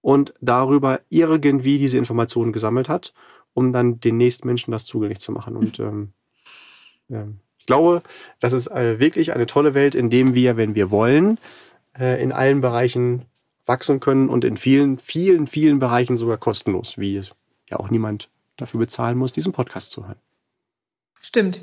und 0.00 0.34
darüber 0.40 1.00
irgendwie 1.10 1.78
diese 1.78 1.98
Informationen 1.98 2.52
gesammelt 2.52 2.88
hat, 2.88 3.12
um 3.54 3.72
dann 3.72 4.00
den 4.00 4.16
nächsten 4.16 4.46
Menschen 4.46 4.72
das 4.72 4.86
zugänglich 4.86 5.20
zu 5.20 5.32
machen. 5.32 5.56
Und 5.56 5.78
ähm, 5.78 6.12
ja, 7.08 7.26
ich 7.58 7.66
glaube, 7.66 8.02
das 8.40 8.52
ist 8.52 8.68
äh, 8.68 8.98
wirklich 8.98 9.34
eine 9.34 9.46
tolle 9.46 9.74
Welt, 9.74 9.94
in 9.94 10.08
dem 10.08 10.34
wir, 10.34 10.56
wenn 10.56 10.74
wir 10.74 10.90
wollen, 10.90 11.38
äh, 11.98 12.22
in 12.22 12.32
allen 12.32 12.60
Bereichen 12.60 13.26
wachsen 13.66 14.00
können 14.00 14.28
und 14.28 14.44
in 14.44 14.56
vielen, 14.56 14.98
vielen, 14.98 15.46
vielen 15.46 15.78
Bereichen 15.78 16.16
sogar 16.16 16.38
kostenlos, 16.38 16.98
wie 16.98 17.20
ja 17.68 17.78
auch 17.78 17.90
niemand 17.90 18.30
dafür 18.56 18.80
bezahlen 18.80 19.18
muss, 19.18 19.32
diesen 19.32 19.52
Podcast 19.52 19.90
zu 19.90 20.06
hören. 20.06 20.20
Stimmt. 21.22 21.60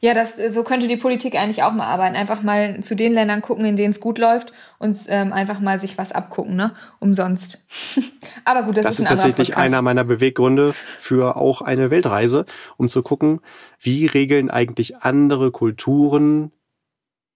Ja, 0.00 0.14
das, 0.14 0.36
so 0.36 0.64
könnte 0.64 0.88
die 0.88 0.96
Politik 0.96 1.36
eigentlich 1.36 1.62
auch 1.62 1.72
mal 1.72 1.86
arbeiten. 1.86 2.16
Einfach 2.16 2.42
mal 2.42 2.80
zu 2.80 2.96
den 2.96 3.12
Ländern 3.12 3.40
gucken, 3.40 3.64
in 3.64 3.76
denen 3.76 3.92
es 3.92 4.00
gut 4.00 4.18
läuft 4.18 4.52
und 4.80 4.98
ähm, 5.06 5.32
einfach 5.32 5.60
mal 5.60 5.80
sich 5.80 5.96
was 5.96 6.10
abgucken, 6.10 6.56
ne? 6.56 6.74
Umsonst. 6.98 7.64
Aber 8.44 8.64
gut, 8.64 8.76
das, 8.78 8.84
das 8.84 8.94
ist, 8.94 9.00
ist 9.00 9.08
tatsächlich 9.08 9.48
Podcast. 9.50 9.64
einer 9.64 9.80
meiner 9.80 10.02
Beweggründe 10.02 10.72
für 10.72 11.36
auch 11.36 11.62
eine 11.62 11.92
Weltreise, 11.92 12.46
um 12.76 12.88
zu 12.88 13.02
gucken, 13.02 13.40
wie 13.78 14.06
regeln 14.06 14.50
eigentlich 14.50 14.96
andere 14.96 15.52
Kulturen 15.52 16.50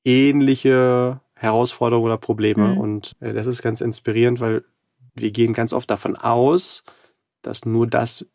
ähnliche 0.04 1.20
Herausforderungen 1.34 2.06
oder 2.06 2.18
Probleme. 2.18 2.74
Mhm. 2.74 2.78
Und 2.78 3.16
äh, 3.20 3.32
das 3.32 3.46
ist 3.46 3.62
ganz 3.62 3.80
inspirierend, 3.80 4.40
weil 4.40 4.64
wir 5.14 5.30
gehen 5.30 5.52
ganz 5.52 5.72
oft 5.72 5.88
davon 5.88 6.16
aus, 6.16 6.82
dass 7.42 7.64
nur 7.64 7.86
das, 7.86 8.26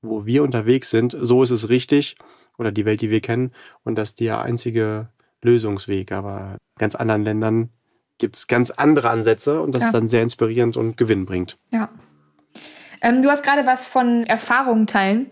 wo 0.00 0.26
wir 0.26 0.44
unterwegs 0.44 0.90
sind, 0.90 1.16
so 1.20 1.42
ist 1.42 1.50
es 1.50 1.68
richtig 1.70 2.16
oder 2.60 2.70
die 2.70 2.84
Welt, 2.84 3.00
die 3.00 3.10
wir 3.10 3.20
kennen. 3.20 3.52
Und 3.82 3.96
das 3.96 4.10
ist 4.10 4.20
der 4.20 4.40
einzige 4.40 5.08
Lösungsweg. 5.42 6.12
Aber 6.12 6.58
in 6.76 6.78
ganz 6.78 6.94
anderen 6.94 7.24
Ländern 7.24 7.70
gibt 8.18 8.36
es 8.36 8.46
ganz 8.46 8.70
andere 8.70 9.10
Ansätze 9.10 9.60
und 9.60 9.74
das 9.74 9.82
ja. 9.82 9.88
ist 9.88 9.94
dann 9.94 10.06
sehr 10.06 10.22
inspirierend 10.22 10.76
und 10.76 10.96
Gewinn 10.96 11.26
bringt. 11.26 11.58
Ja. 11.70 11.88
Ähm, 13.00 13.22
du 13.22 13.30
hast 13.30 13.42
gerade 13.42 13.66
was 13.66 13.88
von 13.88 14.24
Erfahrungen 14.24 14.86
teilen 14.86 15.30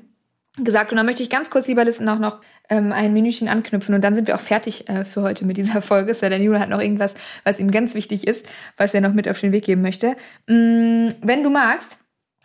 gesagt 0.57 0.91
und 0.91 0.97
da 0.97 1.05
möchte 1.05 1.23
ich 1.23 1.31
ganz 1.31 1.51
kurz, 1.51 1.69
lieber 1.69 1.85
Listen, 1.85 2.09
auch 2.09 2.19
noch 2.19 2.41
ähm, 2.69 2.91
ein 2.93 3.13
Minütchen 3.13 3.49
anknüpfen 3.49 3.95
und 3.95 4.03
dann 4.03 4.15
sind 4.15 4.27
wir 4.27 4.35
auch 4.35 4.41
fertig 4.41 4.89
äh, 4.89 5.05
für 5.05 5.23
heute 5.23 5.45
mit 5.45 5.57
dieser 5.57 5.83
Folge. 5.83 6.13
Es 6.13 6.21
sei 6.21 6.31
denn, 6.31 6.43
Juna 6.43 6.61
hat 6.61 6.69
noch 6.69 6.81
irgendwas, 6.81 7.15
was 7.45 7.61
ihm 7.61 7.71
ganz 7.71 7.95
wichtig 7.95 8.27
ist, 8.27 8.49
was 8.77 8.95
er 8.95 9.01
noch 9.01 9.13
mit 9.13 9.29
auf 9.29 9.39
den 9.39 9.53
Weg 9.53 9.65
geben 9.65 9.83
möchte. 9.83 10.17
Mm, 10.47 11.11
wenn 11.23 11.43
du 11.43 11.51
magst, 11.51 11.99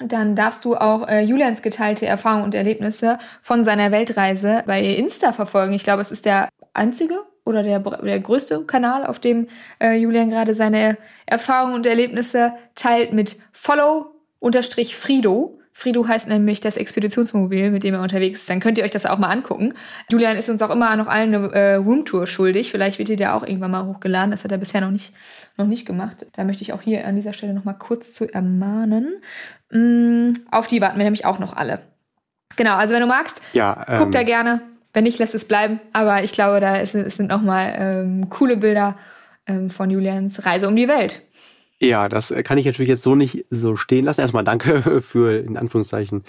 dann 0.07 0.35
darfst 0.35 0.65
du 0.65 0.75
auch 0.75 1.07
äh, 1.07 1.21
Julians 1.21 1.61
geteilte 1.61 2.05
Erfahrungen 2.05 2.45
und 2.45 2.55
Erlebnisse 2.55 3.17
von 3.41 3.63
seiner 3.63 3.91
Weltreise 3.91 4.63
bei 4.65 4.83
Insta 4.83 5.33
verfolgen. 5.33 5.73
Ich 5.73 5.83
glaube, 5.83 6.01
es 6.01 6.11
ist 6.11 6.25
der 6.25 6.49
einzige 6.73 7.19
oder 7.45 7.63
der, 7.63 7.79
der 7.79 8.19
größte 8.19 8.65
Kanal, 8.65 9.05
auf 9.05 9.19
dem 9.19 9.47
äh, 9.81 9.95
Julian 9.95 10.29
gerade 10.29 10.53
seine 10.53 10.97
Erfahrungen 11.25 11.75
und 11.75 11.85
Erlebnisse 11.85 12.53
teilt 12.75 13.13
mit 13.13 13.37
follow-frido. 13.51 14.91
Frido 14.91 15.59
heißt 16.07 16.29
nämlich 16.29 16.61
das 16.61 16.77
Expeditionsmobil, 16.77 17.71
mit 17.71 17.83
dem 17.83 17.93
er 17.93 18.01
unterwegs 18.01 18.41
ist. 18.41 18.49
Dann 18.49 18.59
könnt 18.59 18.77
ihr 18.77 18.83
euch 18.83 18.91
das 18.91 19.05
auch 19.05 19.17
mal 19.17 19.29
angucken. 19.29 19.73
Julian 20.09 20.37
ist 20.37 20.49
uns 20.49 20.61
auch 20.61 20.69
immer 20.69 20.95
noch 20.95 21.07
allen 21.07 21.33
eine 21.33 21.51
äh, 21.53 21.75
Roomtour 21.75 22.27
schuldig. 22.27 22.71
Vielleicht 22.71 22.99
wird 22.99 23.09
ihr 23.09 23.17
der 23.17 23.35
auch 23.35 23.43
irgendwann 23.43 23.71
mal 23.71 23.85
hochgeladen. 23.85 24.31
Das 24.31 24.43
hat 24.43 24.51
er 24.51 24.57
bisher 24.57 24.81
noch 24.81 24.91
nicht, 24.91 25.13
noch 25.57 25.67
nicht 25.67 25.85
gemacht. 25.85 26.25
Da 26.33 26.43
möchte 26.43 26.63
ich 26.63 26.73
auch 26.73 26.81
hier 26.81 27.05
an 27.05 27.15
dieser 27.15 27.33
Stelle 27.33 27.53
noch 27.53 27.65
mal 27.65 27.73
kurz 27.73 28.13
zu 28.13 28.31
ermahnen. 28.31 29.21
Mm, 29.71 30.33
auf 30.51 30.67
die 30.67 30.81
warten 30.81 30.97
wir 30.97 31.03
nämlich 31.03 31.25
auch 31.25 31.39
noch 31.39 31.55
alle. 31.55 31.79
Genau, 32.55 32.75
also 32.75 32.93
wenn 32.93 33.01
du 33.01 33.07
magst, 33.07 33.41
Ja, 33.53 33.85
guck 33.97 34.11
da 34.11 34.19
ähm, 34.21 34.25
gerne. 34.25 34.61
Wenn 34.93 35.05
nicht, 35.05 35.17
lässt 35.17 35.33
es 35.33 35.47
bleiben. 35.47 35.79
Aber 35.91 36.23
ich 36.23 36.33
glaube, 36.33 36.59
da 36.59 36.77
ist, 36.77 36.93
es 36.93 37.17
sind 37.17 37.29
noch 37.29 37.41
mal 37.41 37.73
ähm, 37.77 38.29
coole 38.29 38.57
Bilder 38.57 38.95
ähm, 39.47 39.69
von 39.69 39.89
Julians 39.89 40.45
Reise 40.45 40.67
um 40.67 40.75
die 40.75 40.87
Welt. 40.87 41.21
Ja, 41.79 42.07
das 42.09 42.31
äh, 42.31 42.43
kann 42.43 42.57
ich 42.57 42.65
natürlich 42.65 42.89
jetzt 42.89 43.03
so 43.03 43.15
nicht 43.15 43.45
so 43.49 43.75
stehen 43.75 44.05
lassen. 44.05 44.21
Erstmal 44.21 44.43
danke 44.43 45.01
für, 45.01 45.37
in 45.37 45.57
Anführungszeichen, 45.57 46.23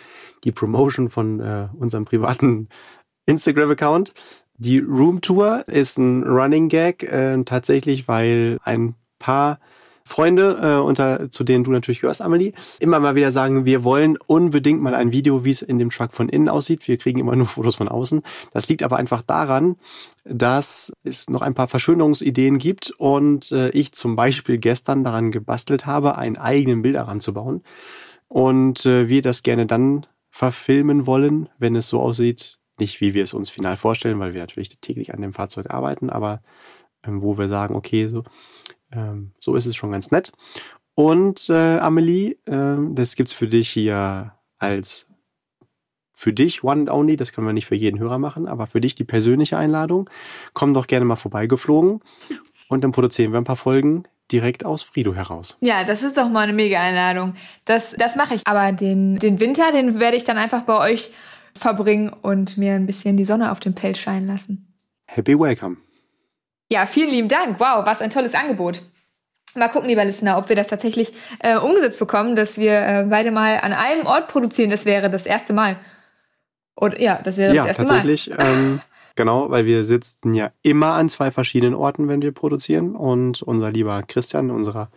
die 0.44 0.52
Promotion 0.52 1.08
von 1.08 1.40
äh, 1.40 1.68
unserem 1.78 2.04
privaten 2.04 2.68
Instagram-Account. 3.26 4.14
Die 4.56 4.78
Roomtour 4.78 5.64
ist 5.66 5.98
ein 5.98 6.22
Running 6.22 6.68
Gag, 6.68 7.02
äh, 7.02 7.42
tatsächlich, 7.44 8.06
weil 8.06 8.58
ein 8.62 8.94
paar 9.18 9.58
Freunde, 10.06 10.58
äh, 10.60 10.82
unter, 10.82 11.30
zu 11.30 11.44
denen 11.44 11.64
du 11.64 11.70
natürlich 11.70 12.02
gehörst, 12.02 12.20
Amelie, 12.20 12.52
immer 12.78 13.00
mal 13.00 13.14
wieder 13.14 13.32
sagen, 13.32 13.64
wir 13.64 13.84
wollen 13.84 14.18
unbedingt 14.26 14.82
mal 14.82 14.94
ein 14.94 15.12
Video, 15.12 15.44
wie 15.44 15.50
es 15.50 15.62
in 15.62 15.78
dem 15.78 15.88
Truck 15.88 16.12
von 16.12 16.28
innen 16.28 16.50
aussieht. 16.50 16.86
Wir 16.86 16.98
kriegen 16.98 17.18
immer 17.18 17.36
nur 17.36 17.46
Fotos 17.48 17.76
von 17.76 17.88
außen. 17.88 18.22
Das 18.52 18.68
liegt 18.68 18.82
aber 18.82 18.98
einfach 18.98 19.22
daran, 19.22 19.76
dass 20.24 20.92
es 21.04 21.30
noch 21.30 21.40
ein 21.40 21.54
paar 21.54 21.68
Verschönerungsideen 21.68 22.58
gibt 22.58 22.90
und 22.98 23.50
äh, 23.52 23.70
ich 23.70 23.92
zum 23.92 24.14
Beispiel 24.14 24.58
gestern 24.58 25.04
daran 25.04 25.30
gebastelt 25.30 25.86
habe, 25.86 26.18
einen 26.18 26.36
eigenen 26.36 26.82
Bilderrahmen 26.82 27.20
zu 27.20 27.32
bauen. 27.32 27.62
Und 28.28 28.84
äh, 28.84 29.08
wir 29.08 29.22
das 29.22 29.42
gerne 29.42 29.64
dann 29.64 30.06
verfilmen 30.30 31.06
wollen, 31.06 31.48
wenn 31.58 31.76
es 31.76 31.88
so 31.88 32.00
aussieht, 32.00 32.58
nicht 32.78 33.00
wie 33.00 33.14
wir 33.14 33.22
es 33.22 33.32
uns 33.32 33.50
final 33.50 33.76
vorstellen, 33.76 34.18
weil 34.18 34.34
wir 34.34 34.40
natürlich 34.40 34.80
täglich 34.80 35.14
an 35.14 35.22
dem 35.22 35.32
Fahrzeug 35.32 35.70
arbeiten, 35.70 36.10
aber 36.10 36.42
ähm, 37.06 37.22
wo 37.22 37.38
wir 37.38 37.48
sagen, 37.48 37.74
okay, 37.74 38.08
so, 38.08 38.24
ähm, 38.94 39.32
so 39.40 39.54
ist 39.54 39.66
es 39.66 39.76
schon 39.76 39.92
ganz 39.92 40.10
nett. 40.10 40.32
Und 40.94 41.48
äh, 41.50 41.78
Amelie, 41.78 42.36
ähm, 42.46 42.94
das 42.94 43.16
gibt's 43.16 43.32
für 43.32 43.48
dich 43.48 43.68
hier 43.68 44.32
als 44.58 45.08
für 46.12 46.32
dich 46.32 46.62
one 46.62 46.82
and 46.82 46.90
only, 46.90 47.16
das 47.16 47.32
können 47.32 47.46
wir 47.46 47.52
nicht 47.52 47.66
für 47.66 47.74
jeden 47.74 47.98
Hörer 47.98 48.18
machen, 48.18 48.46
aber 48.46 48.66
für 48.66 48.80
dich 48.80 48.94
die 48.94 49.04
persönliche 49.04 49.58
Einladung. 49.58 50.08
Komm 50.52 50.72
doch 50.72 50.86
gerne 50.86 51.04
mal 51.04 51.16
vorbeigeflogen 51.16 52.00
und 52.68 52.84
dann 52.84 52.92
produzieren 52.92 53.32
wir 53.32 53.38
ein 53.38 53.44
paar 53.44 53.56
Folgen 53.56 54.04
direkt 54.30 54.64
aus 54.64 54.82
Frido 54.82 55.14
heraus. 55.14 55.58
Ja, 55.60 55.84
das 55.84 56.02
ist 56.02 56.16
doch 56.16 56.30
mal 56.30 56.40
eine 56.40 56.52
mega 56.52 56.80
Einladung. 56.80 57.34
Das, 57.64 57.92
das 57.98 58.16
mache 58.16 58.34
ich. 58.34 58.42
Aber 58.46 58.72
den, 58.72 59.18
den 59.18 59.40
Winter, 59.40 59.70
den 59.72 60.00
werde 60.00 60.16
ich 60.16 60.24
dann 60.24 60.38
einfach 60.38 60.62
bei 60.62 60.78
euch 60.78 61.12
verbringen 61.56 62.10
und 62.22 62.56
mir 62.56 62.74
ein 62.74 62.86
bisschen 62.86 63.16
die 63.16 63.24
Sonne 63.24 63.52
auf 63.52 63.60
dem 63.60 63.74
Pelz 63.74 63.98
scheinen 63.98 64.26
lassen. 64.26 64.74
Happy 65.06 65.38
welcome. 65.38 65.76
Ja, 66.70 66.86
vielen 66.86 67.10
lieben 67.10 67.28
Dank. 67.28 67.60
Wow, 67.60 67.84
was 67.86 68.00
ein 68.00 68.10
tolles 68.10 68.34
Angebot. 68.34 68.82
Mal 69.54 69.68
gucken, 69.68 69.88
lieber 69.88 70.04
Listener, 70.04 70.38
ob 70.38 70.48
wir 70.48 70.56
das 70.56 70.68
tatsächlich 70.68 71.12
äh, 71.38 71.56
umgesetzt 71.56 71.98
bekommen, 71.98 72.34
dass 72.34 72.58
wir 72.58 72.72
äh, 72.72 73.06
beide 73.08 73.30
mal 73.30 73.58
an 73.60 73.72
einem 73.72 74.06
Ort 74.06 74.28
produzieren. 74.28 74.70
Das 74.70 74.84
wäre 74.84 75.10
das 75.10 75.26
erste 75.26 75.52
Mal. 75.52 75.76
Oder 76.76 77.00
ja, 77.00 77.20
das 77.22 77.36
wäre 77.36 77.54
Ja, 77.54 77.66
das 77.66 77.78
erste 77.78 77.84
tatsächlich. 77.84 78.30
Ähm, 78.36 78.80
genau, 79.14 79.50
weil 79.50 79.64
wir 79.64 79.84
sitzen 79.84 80.34
ja 80.34 80.50
immer 80.62 80.94
an 80.94 81.08
zwei 81.08 81.30
verschiedenen 81.30 81.74
Orten, 81.74 82.08
wenn 82.08 82.22
wir 82.22 82.32
produzieren. 82.32 82.96
Und 82.96 83.42
unser 83.42 83.70
lieber 83.70 84.02
Christian, 84.02 84.50
unser 84.50 84.90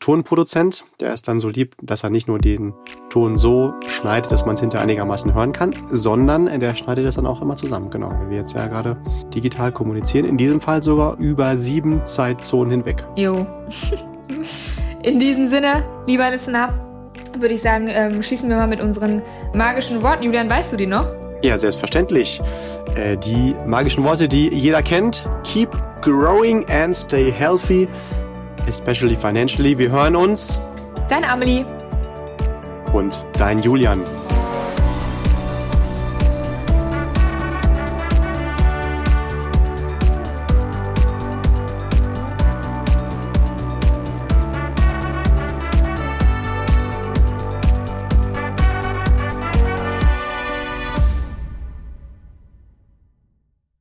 Tonproduzent, 0.00 0.84
der 0.98 1.12
ist 1.12 1.28
dann 1.28 1.40
so 1.40 1.50
lieb, 1.50 1.76
dass 1.82 2.02
er 2.04 2.10
nicht 2.10 2.26
nur 2.26 2.38
den 2.38 2.72
Ton 3.10 3.36
so 3.36 3.74
schneidet, 3.86 4.32
dass 4.32 4.46
man 4.46 4.54
es 4.54 4.60
hinter 4.60 4.80
einigermaßen 4.80 5.34
hören 5.34 5.52
kann, 5.52 5.74
sondern 5.90 6.46
der 6.58 6.74
schneidet 6.74 7.04
das 7.04 7.16
dann 7.16 7.26
auch 7.26 7.42
immer 7.42 7.54
zusammen. 7.54 7.90
Genau, 7.90 8.08
weil 8.08 8.30
wir 8.30 8.38
jetzt 8.38 8.54
ja 8.54 8.66
gerade 8.66 8.96
digital 9.34 9.72
kommunizieren. 9.72 10.24
In 10.24 10.38
diesem 10.38 10.60
Fall 10.60 10.82
sogar 10.82 11.18
über 11.18 11.58
sieben 11.58 12.06
Zeitzonen 12.06 12.70
hinweg. 12.70 13.04
Jo. 13.16 13.36
In 15.02 15.18
diesem 15.18 15.46
Sinne, 15.46 15.84
lieber 16.06 16.30
Listener, 16.30 16.72
würde 17.38 17.54
ich 17.54 17.62
sagen, 17.62 17.88
ähm, 17.88 18.22
schließen 18.22 18.48
wir 18.48 18.56
mal 18.56 18.68
mit 18.68 18.80
unseren 18.80 19.22
magischen 19.54 20.02
Worten. 20.02 20.24
Julian, 20.24 20.48
weißt 20.48 20.72
du 20.72 20.76
die 20.76 20.86
noch? 20.86 21.06
Ja, 21.42 21.56
selbstverständlich. 21.56 22.40
Äh, 22.96 23.16
die 23.16 23.54
magischen 23.66 24.04
Worte, 24.04 24.28
die 24.28 24.48
jeder 24.48 24.82
kennt. 24.82 25.24
Keep 25.44 25.70
growing 26.02 26.66
and 26.70 26.94
stay 26.94 27.30
healthy, 27.30 27.88
especially 28.66 29.16
financially. 29.16 29.76
Wir 29.76 29.90
hören 29.90 30.16
uns 30.16 30.60
Deine 31.08 31.28
Amelie. 31.28 31.64
und 32.92 33.24
dein 33.38 33.60
Julian. 33.60 34.00